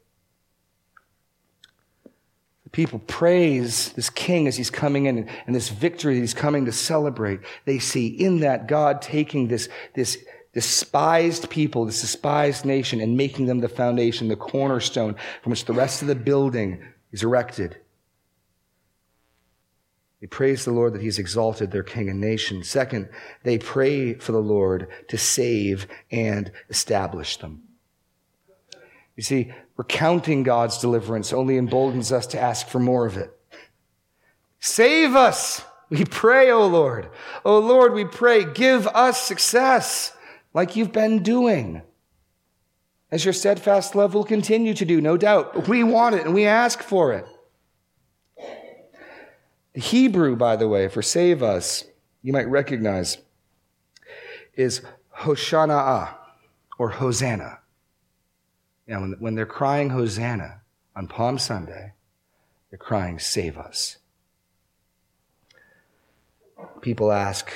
[2.65, 6.67] The people praise this king as he's coming in and this victory that he's coming
[6.67, 7.41] to celebrate.
[7.65, 10.19] They see in that God taking this, this
[10.53, 15.73] despised people, this despised nation, and making them the foundation, the cornerstone from which the
[15.73, 17.79] rest of the building is erected.
[20.21, 22.63] They praise the Lord that He's exalted their king and nation.
[22.63, 23.09] Second,
[23.43, 27.63] they pray for the Lord to save and establish them.
[29.17, 33.31] You see, recounting God's deliverance only emboldens us to ask for more of it.
[34.61, 35.65] Save us!
[35.91, 37.11] We pray, O Lord.
[37.45, 40.17] O Lord, we pray, give us success
[40.55, 41.83] like you've been doing.
[43.11, 45.67] As your steadfast love will continue to do, no doubt.
[45.67, 47.27] We want it and we ask for it.
[49.81, 51.85] Hebrew, by the way, for save us,
[52.23, 53.19] you might recognize,
[54.55, 54.83] is
[55.19, 56.15] Hoshana
[56.79, 57.59] or Hosanna.
[58.87, 60.61] Now, when, when they're crying Hosanna
[60.97, 61.93] on Palm Sunday,
[62.71, 63.99] they're crying, Save us.
[66.81, 67.51] People ask,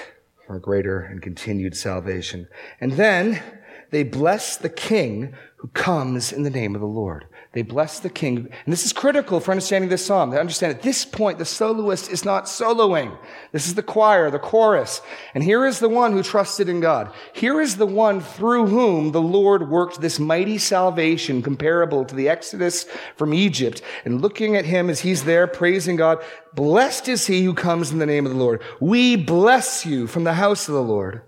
[0.47, 2.49] for greater and continued salvation.
[2.81, 3.43] And then
[3.91, 7.27] they bless the king who comes in the name of the Lord.
[7.55, 8.37] They bless the king.
[8.37, 10.31] And this is critical for understanding this psalm.
[10.31, 13.17] They understand at this point, the soloist is not soloing.
[13.53, 15.01] This is the choir, the chorus.
[15.35, 17.13] And here is the one who trusted in God.
[17.33, 22.29] Here is the one through whom the Lord worked this mighty salvation comparable to the
[22.29, 23.83] Exodus from Egypt.
[24.05, 28.01] And looking at him as he's there praising God, blessed is he who comes in
[28.01, 28.63] the name of the Lord.
[28.81, 31.23] We bless you from the house of the Lord.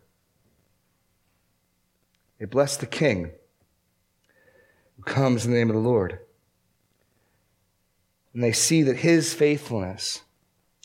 [2.41, 3.31] They bless the king
[5.07, 6.19] comes in the name of the Lord.
[8.35, 10.21] And they see that his faithfulness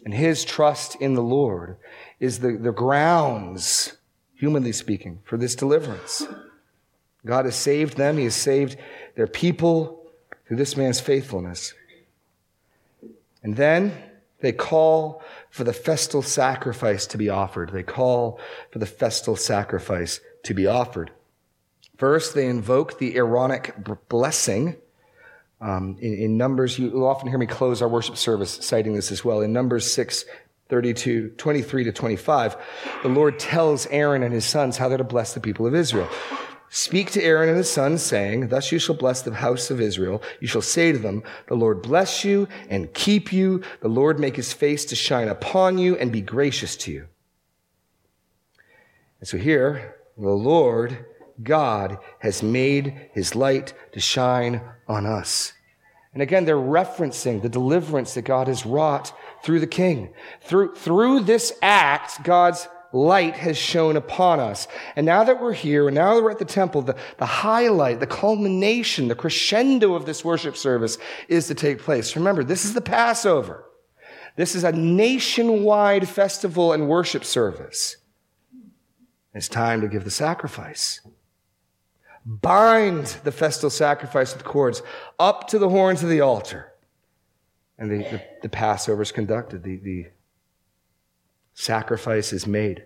[0.05, 1.75] and his trust in the Lord
[2.19, 3.97] is the, the grounds,
[4.35, 6.25] humanly speaking, for this deliverance.
[7.25, 8.77] God has saved them, he has saved
[9.15, 10.09] their people
[10.47, 11.73] through this man's faithfulness.
[13.43, 13.91] And then
[14.39, 17.71] they call for the festal sacrifice to be offered.
[17.71, 18.39] They call
[18.71, 21.11] for the festal sacrifice to be offered.
[22.01, 23.75] First, they invoke the Aaronic
[24.09, 24.75] blessing.
[25.61, 29.11] Um, in, in, Numbers, you will often hear me close our worship service citing this
[29.11, 29.41] as well.
[29.41, 30.25] In Numbers 6
[30.67, 32.57] 32, 23 to 25,
[33.03, 36.09] the Lord tells Aaron and his sons how they're to bless the people of Israel.
[36.69, 40.23] Speak to Aaron and his sons, saying, Thus you shall bless the house of Israel.
[40.39, 43.61] You shall say to them, The Lord bless you and keep you.
[43.81, 47.05] The Lord make his face to shine upon you and be gracious to you.
[49.19, 51.05] And so here, the Lord
[51.43, 55.53] God has made his light to shine on us.
[56.13, 59.13] And again, they're referencing the deliverance that God has wrought
[59.43, 60.13] through the king.
[60.41, 64.67] Through, through this act, God's light has shone upon us.
[64.95, 68.01] And now that we're here, and now that we're at the temple, the, the highlight,
[68.01, 70.97] the culmination, the crescendo of this worship service
[71.29, 72.15] is to take place.
[72.15, 73.65] Remember, this is the Passover.
[74.35, 77.97] This is a nationwide festival and worship service.
[79.33, 80.99] It's time to give the sacrifice.
[82.25, 84.81] Bind the festal sacrifice with cords
[85.19, 86.71] up to the horns of the altar.
[87.77, 89.63] And the, the, the Passover is conducted.
[89.63, 90.05] The, the
[91.53, 92.85] sacrifice is made.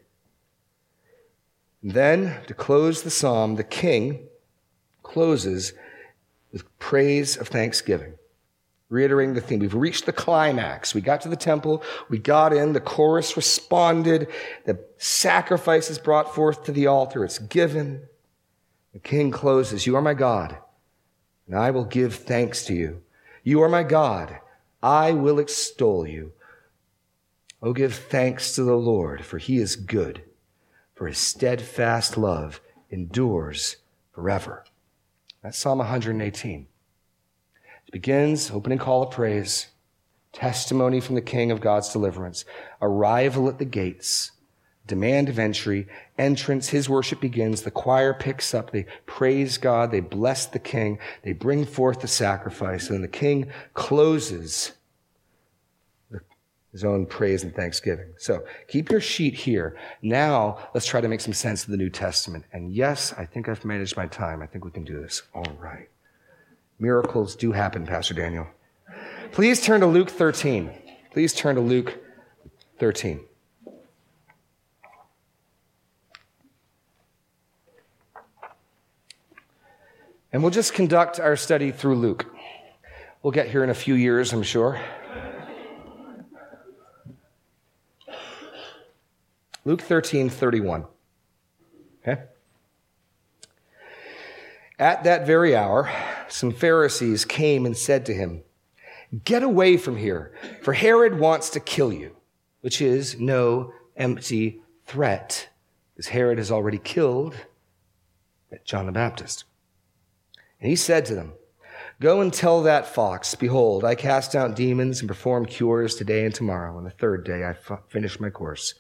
[1.84, 4.28] Then, to close the psalm, the king
[5.04, 5.74] closes
[6.52, 8.16] with praise of thanksgiving,
[8.90, 9.60] reiterating the theme.
[9.60, 10.96] We've reached the climax.
[10.96, 14.30] We got to the temple, we got in, the chorus responded,
[14.66, 18.08] the sacrifice is brought forth to the altar, it's given.
[18.96, 20.58] The king closes, You are my God,
[21.48, 23.02] and I will give thanks to you.
[23.44, 24.40] You are my God,
[24.82, 26.32] I will extol you.
[27.62, 30.24] Oh, give thanks to the Lord, for he is good,
[30.94, 33.76] for his steadfast love endures
[34.14, 34.64] forever.
[35.44, 36.66] That's Psalm 118.
[37.88, 39.68] It begins, opening call of praise,
[40.32, 42.46] testimony from the King of God's deliverance,
[42.82, 44.32] arrival at the gates,
[44.88, 50.00] demand of entry, entrance, his worship begins, the choir picks up, they praise God, they
[50.00, 54.74] bless the king, they bring forth the sacrifice, and the king closes
[56.72, 58.14] his own praise and thanksgiving.
[58.18, 59.78] So keep your sheet here.
[60.02, 62.44] Now let's try to make some sense of the New Testament.
[62.52, 64.42] And yes, I think I've managed my time.
[64.42, 65.24] I think we can do this.
[65.34, 65.88] All right.
[66.78, 68.48] Miracles do happen, Pastor Daniel.
[69.32, 70.70] Please turn to Luke 13.
[71.12, 71.98] Please turn to Luke
[72.80, 73.22] 13.
[80.36, 82.26] And we'll just conduct our study through Luke.
[83.24, 84.78] We'll get here in a few years, I'm sure.
[89.64, 90.88] Luke 13, 31.
[92.02, 92.24] Okay?
[94.78, 95.90] At that very hour,
[96.28, 98.44] some Pharisees came and said to him,
[99.24, 102.14] Get away from here, for Herod wants to kill you,
[102.60, 105.48] which is no empty threat,
[105.94, 107.38] because Herod has already killed
[108.66, 109.46] John the Baptist.
[110.60, 111.34] And he said to them,
[112.02, 116.36] Go and tell that fox, Behold, I cast out demons and perform cures today and
[116.36, 118.74] tomorrow, and the third day I f- finish my course.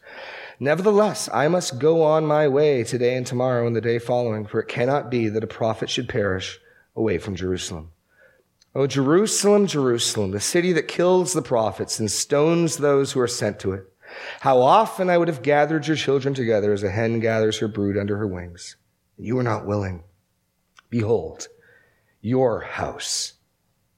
[0.59, 4.59] Nevertheless, I must go on my way today and tomorrow and the day following, for
[4.59, 6.59] it cannot be that a prophet should perish
[6.93, 7.91] away from Jerusalem.
[8.73, 13.59] O Jerusalem, Jerusalem, the city that kills the prophets and stones those who are sent
[13.61, 13.85] to it.
[14.41, 17.97] How often I would have gathered your children together as a hen gathers her brood
[17.97, 18.75] under her wings.
[19.17, 20.03] And you were not willing.
[20.89, 21.47] Behold,
[22.25, 23.33] your house,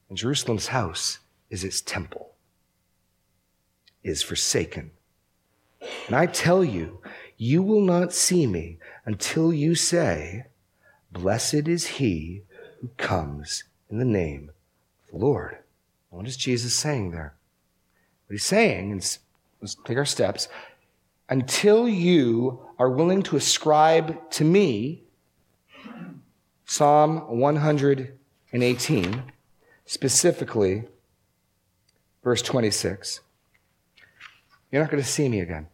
[0.10, 1.20] and Jerusalem's house
[1.50, 2.34] is its temple,
[4.04, 4.92] is forsaken
[6.08, 7.02] and I tell you,
[7.38, 10.46] you will not see me until you say,
[11.12, 12.44] Blessed is he
[12.82, 14.52] who comes in the name
[15.06, 15.58] of the Lord.
[16.10, 17.36] What is Jesus saying there?
[18.28, 19.20] What he's saying, is,
[19.62, 20.48] let's take our steps,
[21.30, 25.04] until you are willing to ascribe to me
[26.68, 29.24] Psalm 118,
[29.86, 30.84] specifically
[32.24, 33.22] verse 26,
[34.72, 35.68] you're not going to see me again.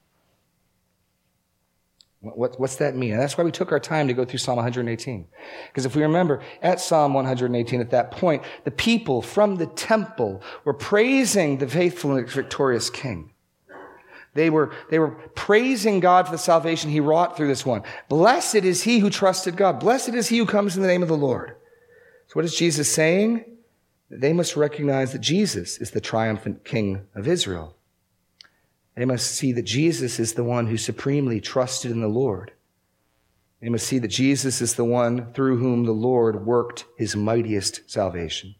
[2.21, 3.11] What, what's that mean?
[3.11, 5.27] And that's why we took our time to go through Psalm 118.
[5.67, 10.41] Because if we remember, at Psalm 118, at that point, the people from the temple
[10.63, 13.32] were praising the faithful and victorious King.
[14.33, 17.83] They were, they were praising God for the salvation he wrought through this one.
[18.09, 19.79] Blessed is he who trusted God.
[19.79, 21.55] Blessed is he who comes in the name of the Lord.
[22.27, 23.45] So what is Jesus saying?
[24.09, 27.75] They must recognize that Jesus is the triumphant King of Israel.
[28.95, 32.51] They must see that Jesus is the one who supremely trusted in the Lord.
[33.61, 37.89] They must see that Jesus is the one through whom the Lord worked his mightiest
[37.89, 38.55] salvation.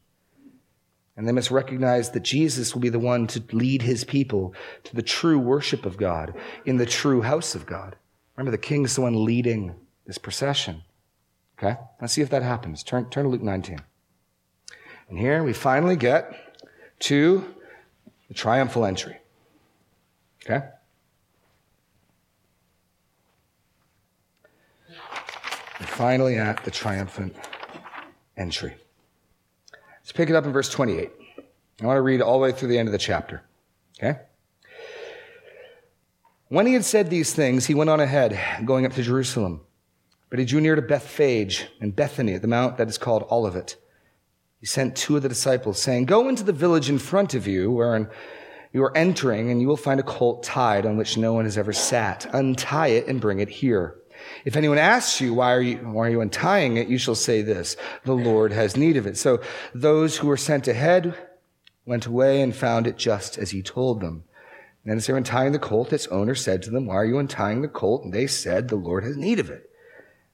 [1.16, 4.54] And they must recognize that Jesus will be the one to lead his people
[4.84, 6.34] to the true worship of God
[6.66, 7.96] in the true house of God.
[8.36, 9.76] Remember, the king is the one leading
[10.08, 10.84] this procession.
[11.58, 11.80] Okay?
[12.02, 12.84] Let's see if that happens.
[12.84, 13.80] Turn, turn to Luke 19.
[15.10, 16.34] And here we finally get
[17.02, 17.46] to
[18.28, 19.18] the triumphal entry.
[20.44, 20.66] Okay?
[25.80, 27.36] We're finally, at the triumphant
[28.38, 28.76] entry.
[30.14, 31.10] Let's pick it up in verse 28.
[31.82, 33.42] I want to read all the way through the end of the chapter.
[33.98, 34.20] Okay?
[36.50, 39.62] When he had said these things, he went on ahead, going up to Jerusalem.
[40.30, 43.76] But he drew near to Bethphage and Bethany at the mount that is called Olivet.
[44.60, 47.72] He sent two of the disciples, saying, Go into the village in front of you,
[47.72, 48.12] where
[48.72, 51.58] you are entering, and you will find a colt tied on which no one has
[51.58, 52.28] ever sat.
[52.36, 53.96] Untie it and bring it here.
[54.46, 56.88] If anyone asks you, why are you, why are you untying it?
[56.88, 59.18] You shall say this, the Lord has need of it.
[59.18, 59.42] So
[59.74, 61.16] those who were sent ahead
[61.86, 64.24] went away and found it just as he told them.
[64.86, 67.20] And as they were untying the colt, its owner said to them, why are you
[67.20, 68.04] untying the colt?
[68.04, 69.70] And they said, the Lord has need of it.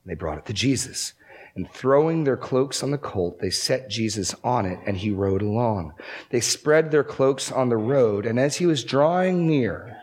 [0.03, 1.13] And they brought it to Jesus.
[1.55, 5.41] And throwing their cloaks on the colt, they set Jesus on it, and he rode
[5.41, 5.93] along.
[6.29, 9.97] They spread their cloaks on the road, and as he was drawing near,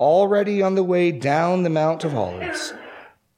[0.00, 2.72] already on the way down the Mount of Olives,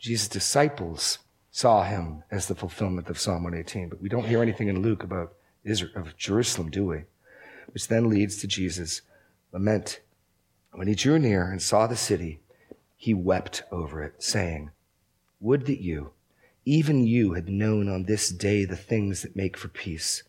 [0.00, 1.18] Jesus' disciples
[1.50, 5.02] saw him as the fulfillment of Psalm 118, but we don't hear anything in Luke
[5.02, 7.04] about Israel, of Jerusalem, do we?
[7.72, 9.02] Which then leads to Jesus'
[9.52, 10.00] lament.
[10.72, 12.40] When he drew near and saw the city,
[12.96, 14.70] he wept over it, saying,
[15.38, 16.12] Would that you,
[16.64, 20.22] even you, had known on this day the things that make for peace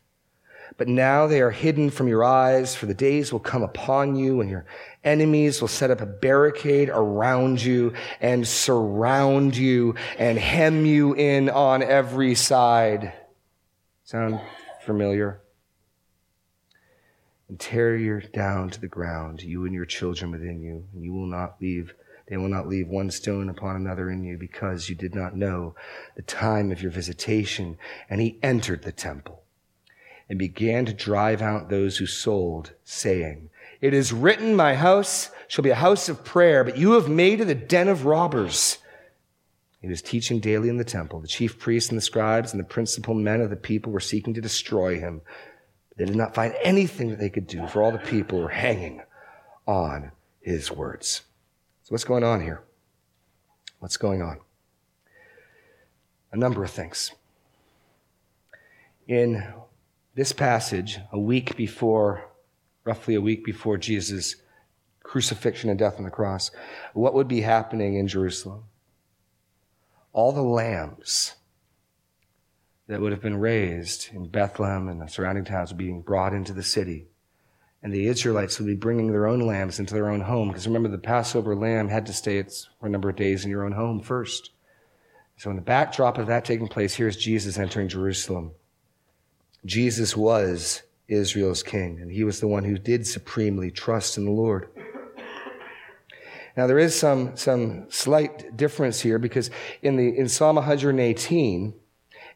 [0.78, 4.42] but now they are hidden from your eyes, for the days will come upon you
[4.42, 4.66] and your
[5.04, 11.50] enemies will set up a barricade around you and surround you and hem you in
[11.50, 13.14] on every side.
[14.04, 14.40] Sound
[14.86, 15.42] familiar?
[17.50, 21.14] And tear you down to the ground, you and your children within you, and you
[21.14, 21.94] will not leave
[22.28, 25.76] they will not leave one stone upon another in you because you did not know
[26.16, 27.78] the time of your visitation.
[28.10, 29.41] And he entered the temple
[30.32, 33.50] and began to drive out those who sold, saying,
[33.82, 37.42] It is written, My house shall be a house of prayer, but you have made
[37.42, 38.78] it a den of robbers.
[39.82, 41.20] He was teaching daily in the temple.
[41.20, 44.34] The chief priests and the scribes and the principal men of the people were seeking
[44.36, 45.20] to destroy him.
[45.98, 49.02] They did not find anything that they could do, for all the people were hanging
[49.68, 51.24] on his words.
[51.84, 52.64] So, what's going on here?
[53.80, 54.40] What's going on?
[56.32, 57.12] A number of things.
[59.10, 59.44] In
[60.14, 62.30] this passage, a week before,
[62.84, 64.36] roughly a week before Jesus'
[65.04, 66.52] crucifixion and death on the cross,
[66.94, 68.64] what would be happening in Jerusalem?
[70.14, 71.36] All the lambs
[72.88, 76.34] that would have been raised in Bethlehem and the surrounding towns would be being brought
[76.34, 77.08] into the city.
[77.82, 80.50] And the Israelites would be bringing their own lambs into their own home.
[80.50, 82.44] Because remember, the Passover lamb had to stay
[82.80, 84.52] for a number of days in your own home first.
[85.38, 88.52] So, in the backdrop of that taking place, here's Jesus entering Jerusalem.
[89.66, 94.32] Jesus was Israel's king, and he was the one who did supremely trust in the
[94.32, 94.70] Lord.
[96.58, 99.50] Now there is some, some slight difference here because
[99.82, 101.74] in the, in Psalm 118,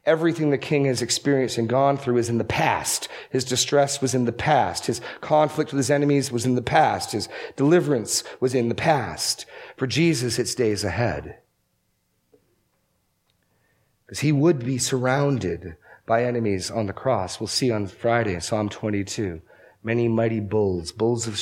[0.06, 3.10] everything the king has experienced and gone through is in the past.
[3.30, 4.86] His distress was in the past.
[4.86, 7.12] His conflict with his enemies was in the past.
[7.12, 9.46] His deliverance was in the past.
[9.76, 11.40] For Jesus, it's days ahead.
[14.06, 15.76] Because he would be surrounded
[16.06, 17.40] by enemies on the cross.
[17.40, 19.42] We'll see on Friday, Psalm 22.
[19.84, 21.40] Many mighty bulls, bulls of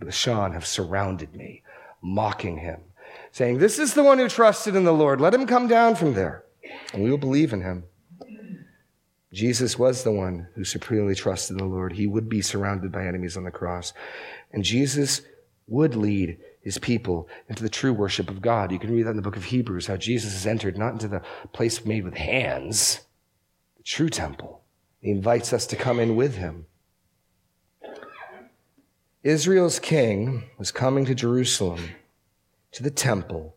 [0.00, 1.62] Bashan, have surrounded me,
[2.02, 2.80] mocking him,
[3.30, 5.20] saying, This is the one who trusted in the Lord.
[5.20, 6.44] Let him come down from there,
[6.92, 7.84] and we will believe in him.
[9.32, 11.92] Jesus was the one who supremely trusted in the Lord.
[11.92, 13.92] He would be surrounded by enemies on the cross.
[14.52, 15.22] And Jesus
[15.68, 18.72] would lead his people into the true worship of God.
[18.72, 21.06] You can read that in the book of Hebrews, how Jesus has entered not into
[21.06, 21.22] the
[21.52, 23.02] place made with hands,
[23.90, 24.62] true temple.
[25.00, 26.66] He invites us to come in with him.
[29.24, 31.90] Israel's king was coming to Jerusalem,
[32.72, 33.56] to the temple,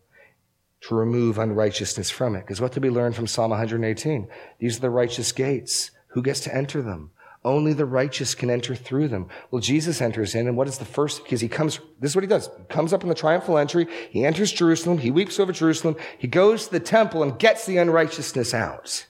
[0.82, 2.40] to remove unrighteousness from it.
[2.40, 4.28] Because what did we learn from Psalm 118?
[4.58, 5.92] These are the righteous gates.
[6.08, 7.12] Who gets to enter them?
[7.44, 9.28] Only the righteous can enter through them.
[9.50, 11.22] Well, Jesus enters in, and what is the first?
[11.22, 12.50] Because he comes, this is what he does.
[12.58, 13.86] He comes up in the triumphal entry.
[14.10, 14.98] He enters Jerusalem.
[14.98, 15.96] He weeps over Jerusalem.
[16.18, 19.06] He goes to the temple and gets the unrighteousness out.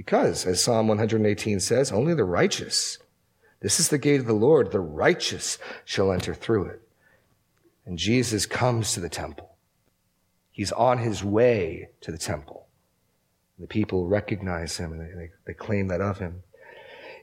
[0.00, 2.96] Because, as Psalm 118 says, only the righteous,
[3.60, 6.80] this is the gate of the Lord, the righteous shall enter through it.
[7.84, 9.56] And Jesus comes to the temple.
[10.50, 12.66] He's on his way to the temple.
[13.58, 16.44] The people recognize him and they, they, claim that of him.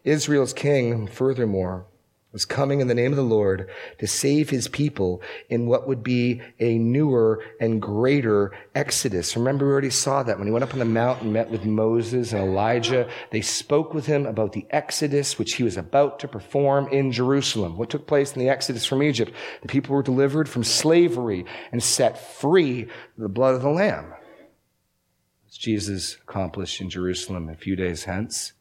[0.04, 1.88] Israel's king, furthermore,
[2.34, 3.70] was coming in the name of the Lord
[4.00, 9.38] to save his people in what would be a newer and greater exodus.
[9.38, 12.34] Remember, we already saw that when he went up on the mountain met with Moses
[12.34, 13.10] and Elijah.
[13.32, 17.78] They spoke with him about the exodus which he was about to perform in Jerusalem.
[17.78, 19.32] What took place in the exodus from Egypt?
[19.62, 24.14] The people were delivered from slavery and set free the blood of the Lamb.
[25.48, 28.52] As Jesus accomplished in Jerusalem a few days hence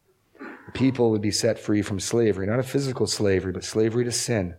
[0.66, 4.12] the people would be set free from slavery, not a physical slavery, but slavery to
[4.12, 4.56] sin.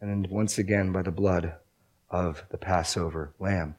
[0.00, 1.54] And then once again by the blood
[2.10, 3.76] of the Passover lamb.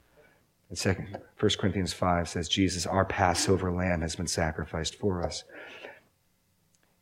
[0.69, 5.43] And second, 1 Corinthians 5 says, Jesus, our Passover lamb, has been sacrificed for us.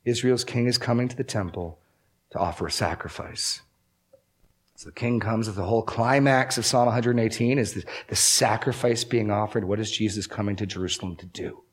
[0.03, 1.79] Israel's king is coming to the temple
[2.31, 3.61] to offer a sacrifice.
[4.75, 9.03] So the king comes with the whole climax of Psalm 118 is the, the sacrifice
[9.03, 9.63] being offered.
[9.63, 11.63] What is Jesus coming to Jerusalem to do?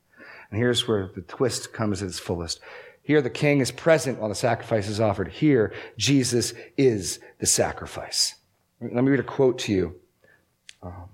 [0.51, 2.61] And here's where the twist comes at its fullest.
[3.03, 5.29] Here, the king is present while the sacrifice is offered.
[5.29, 8.35] Here, Jesus is the sacrifice.
[8.81, 9.97] Let me read a quote to you.
[10.83, 11.09] Um,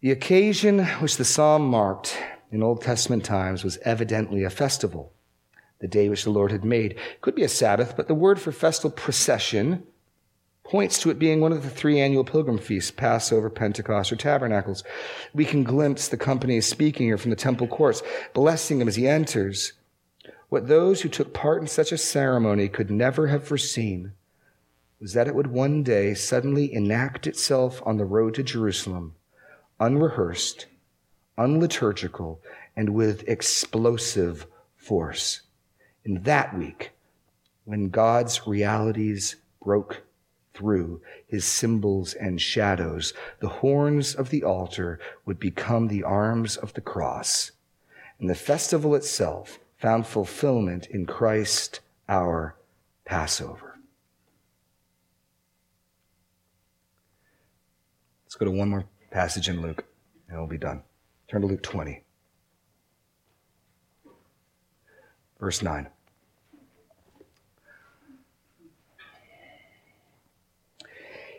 [0.00, 2.16] the occasion which the psalm marked
[2.50, 5.12] in Old Testament times was evidently a festival,
[5.80, 6.92] the day which the Lord had made.
[6.92, 9.84] It could be a Sabbath, but the word for festal procession
[10.68, 14.84] points to it being one of the three annual pilgrim feasts Passover, Pentecost, or Tabernacles.
[15.32, 18.02] We can glimpse the company speaking here from the temple courts,
[18.34, 19.72] blessing him as he enters.
[20.50, 24.12] What those who took part in such a ceremony could never have foreseen
[25.00, 29.14] was that it would one day suddenly enact itself on the road to Jerusalem,
[29.78, 30.66] unrehearsed,
[31.38, 32.38] unliturgical,
[32.76, 34.46] and with explosive
[34.76, 35.42] force.
[36.04, 36.92] In that week,
[37.64, 40.02] when God's realities broke
[40.58, 46.74] through his symbols and shadows, the horns of the altar would become the arms of
[46.74, 47.52] the cross.
[48.18, 52.56] And the festival itself found fulfillment in Christ, our
[53.04, 53.78] Passover.
[58.24, 59.84] Let's go to one more passage in Luke,
[60.28, 60.82] and we'll be done.
[61.28, 62.02] Turn to Luke 20,
[65.38, 65.88] verse 9.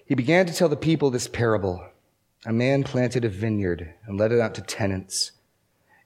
[0.09, 1.85] He began to tell the people this parable.
[2.43, 5.33] A man planted a vineyard and let it out to tenants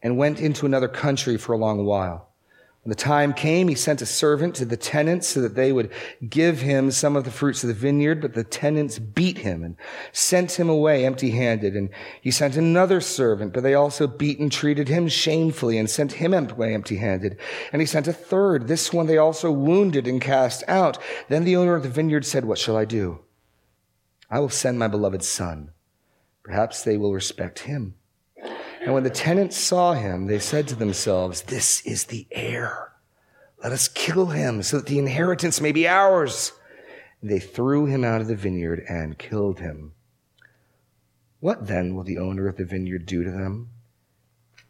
[0.02, 2.28] and went into another country for a long while.
[2.84, 5.90] When the time came, he sent a servant to the tenants so that they would
[6.30, 9.78] give him some of the fruits of the vineyard, but the tenants beat him and
[10.12, 11.74] sent him away empty handed.
[11.78, 11.90] And
[12.22, 16.34] he sent another servant, but they also beat and treated him shamefully and sent him
[16.34, 17.38] away empty handed.
[17.72, 18.68] And he sent a third.
[18.68, 20.98] This one they also wounded and cast out.
[21.30, 23.22] Then the owner of the vineyard said, What shall I do?
[24.34, 25.74] I will send my beloved son.
[26.42, 27.94] Perhaps they will respect him.
[28.82, 32.94] And when the tenants saw him, they said to themselves, This is the heir.
[33.62, 36.52] Let us kill him so that the inheritance may be ours.
[37.22, 39.94] And they threw him out of the vineyard and killed him.
[41.40, 43.70] What then will the owner of the vineyard do to them?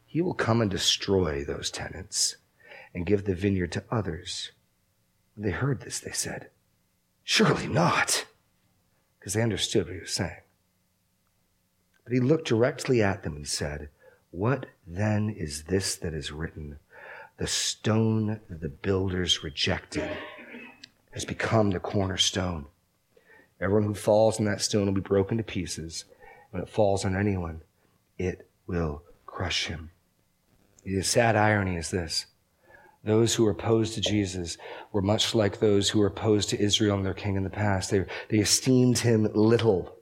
[0.05, 2.36] He will come and destroy those tenants
[2.93, 4.51] and give the vineyard to others.
[5.36, 6.49] When they heard this, they said,
[7.24, 8.26] Surely not
[9.24, 10.41] because they understood what he was saying.
[12.03, 13.88] But he looked directly at them and said,
[14.32, 16.80] What then is this that is written?
[17.38, 20.09] The stone that the builders rejected
[21.11, 22.65] has become the cornerstone.
[23.61, 26.03] Everyone who falls on that stone will be broken to pieces.
[26.51, 27.61] When it falls on anyone,
[28.17, 29.91] it will crush him.
[30.84, 32.26] The sad irony is this
[33.03, 34.57] those who were opposed to Jesus
[34.91, 37.91] were much like those who were opposed to Israel and their king in the past.
[37.91, 39.97] They, they esteemed him little.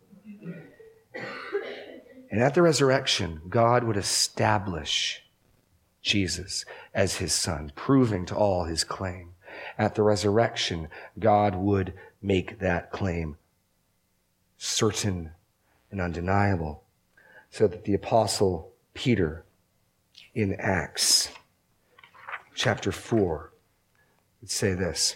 [2.29, 5.23] And at the resurrection, God would establish
[6.01, 9.31] Jesus as his son, proving to all his claim.
[9.77, 10.87] At the resurrection,
[11.19, 13.37] God would make that claim
[14.57, 15.31] certain
[15.89, 16.83] and undeniable.
[17.49, 19.43] So that the apostle Peter
[20.33, 21.29] in Acts
[22.61, 23.51] chapter 4
[24.39, 25.15] would say this.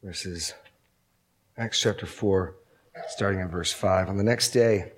[0.00, 0.54] Verses,
[1.58, 2.54] Acts chapter 4,
[3.08, 4.08] starting in verse 5.
[4.08, 4.92] On the next day,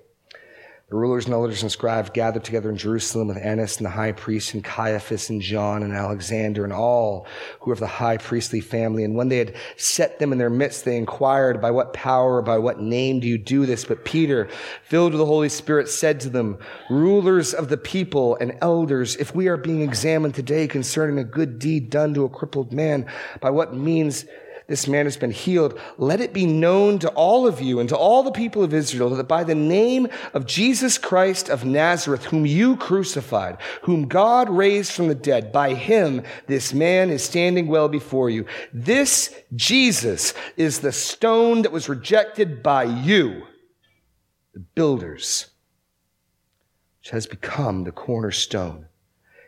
[0.93, 4.11] the rulers and elders and scribes gathered together in Jerusalem with Annas and the high
[4.11, 7.25] priest and Caiaphas and John and Alexander and all
[7.59, 9.03] who were of the high priestly family.
[9.03, 12.59] And when they had set them in their midst, they inquired, by what power by
[12.59, 13.85] what name do you do this?
[13.85, 14.47] But Peter,
[14.83, 16.59] filled with the Holy Spirit, said to them,
[16.91, 21.57] rulers of the people and elders, if we are being examined today concerning a good
[21.57, 23.07] deed done to a crippled man,
[23.41, 24.25] by what means
[24.67, 27.97] this man has been healed, let it be known to all of you and to
[27.97, 32.45] all the people of Israel that by the name of Jesus Christ of Nazareth, whom
[32.45, 37.89] you crucified, whom God raised from the dead, by him this man is standing well
[37.89, 38.45] before you.
[38.73, 43.43] This Jesus is the stone that was rejected by you,
[44.53, 45.47] the builders,
[46.99, 48.87] which has become the cornerstone.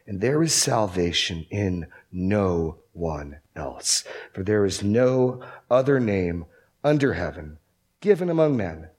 [0.08, 4.04] And there is salvation in no one else.
[4.34, 6.46] For there is no other name
[6.84, 7.58] under heaven
[8.00, 8.90] given among men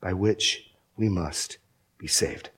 [0.00, 1.58] by which we must
[1.96, 2.50] be saved.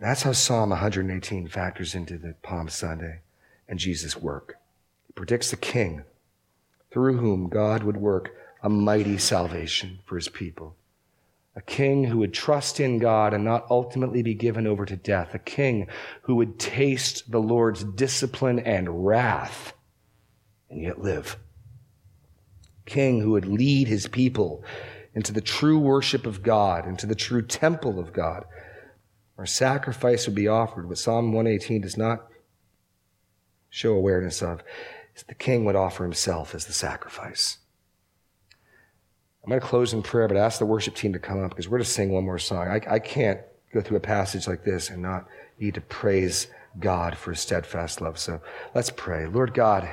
[0.00, 3.20] That's how Psalm 118 factors into the Palm Sunday
[3.68, 4.56] and Jesus' work.
[5.08, 6.02] It predicts the king
[6.90, 10.76] through whom God would work a mighty salvation for his people
[11.56, 15.34] a king who would trust in God and not ultimately be given over to death,
[15.34, 15.88] a king
[16.22, 19.72] who would taste the Lord's discipline and wrath
[20.68, 21.38] and yet live.
[22.86, 24.62] a King who would lead his people
[25.14, 28.44] into the true worship of God, into the true temple of God,
[29.36, 30.88] where sacrifice would be offered.
[30.88, 32.26] What Psalm 118 does not
[33.70, 34.62] show awareness of
[35.14, 37.58] is the king would offer himself as the sacrifice.
[39.46, 41.68] I'm going to close in prayer, but ask the worship team to come up because
[41.68, 42.66] we're going to sing one more song.
[42.66, 43.40] I, I can't
[43.72, 45.28] go through a passage like this and not
[45.60, 46.48] need to praise
[46.80, 48.18] God for his steadfast love.
[48.18, 48.40] So
[48.74, 49.26] let's pray.
[49.26, 49.88] Lord God,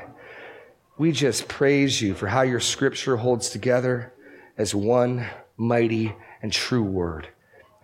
[0.97, 4.12] we just praise you for how your scripture holds together
[4.58, 7.28] as one mighty and true word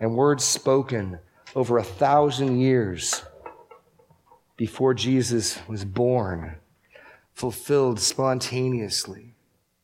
[0.00, 1.20] and words spoken
[1.54, 3.22] over a thousand years
[4.56, 6.56] before Jesus was born,
[7.32, 9.36] fulfilled spontaneously,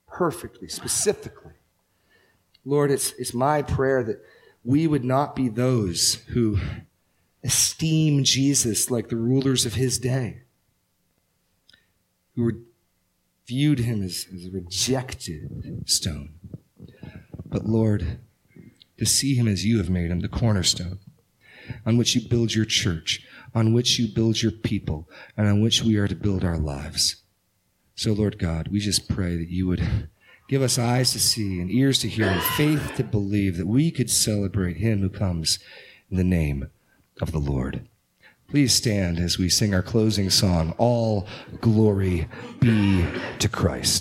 [0.09, 1.53] perfectly, specifically
[2.67, 4.23] Lord, it's, it's my prayer that
[4.65, 6.59] we would not be those who
[7.45, 10.43] esteem Jesus like the rulers of his day,
[12.35, 12.65] who
[13.47, 16.35] viewed him as, as a rejected stone.
[17.47, 18.19] But Lord,
[18.99, 20.99] to see him as you have made him, the cornerstone,
[21.87, 25.83] on which you build your church, on which you build your people, and on which
[25.83, 27.23] we are to build our lives.
[27.95, 30.09] So, Lord God, we just pray that you would
[30.49, 33.91] Give us eyes to see and ears to hear and faith to believe that we
[33.91, 35.59] could celebrate him who comes
[36.11, 36.71] in the name
[37.21, 37.89] of the Lord.
[38.49, 41.27] Please stand as we sing our closing song, All
[41.61, 42.29] Glory
[42.61, 43.05] Be
[43.41, 43.95] to Christ.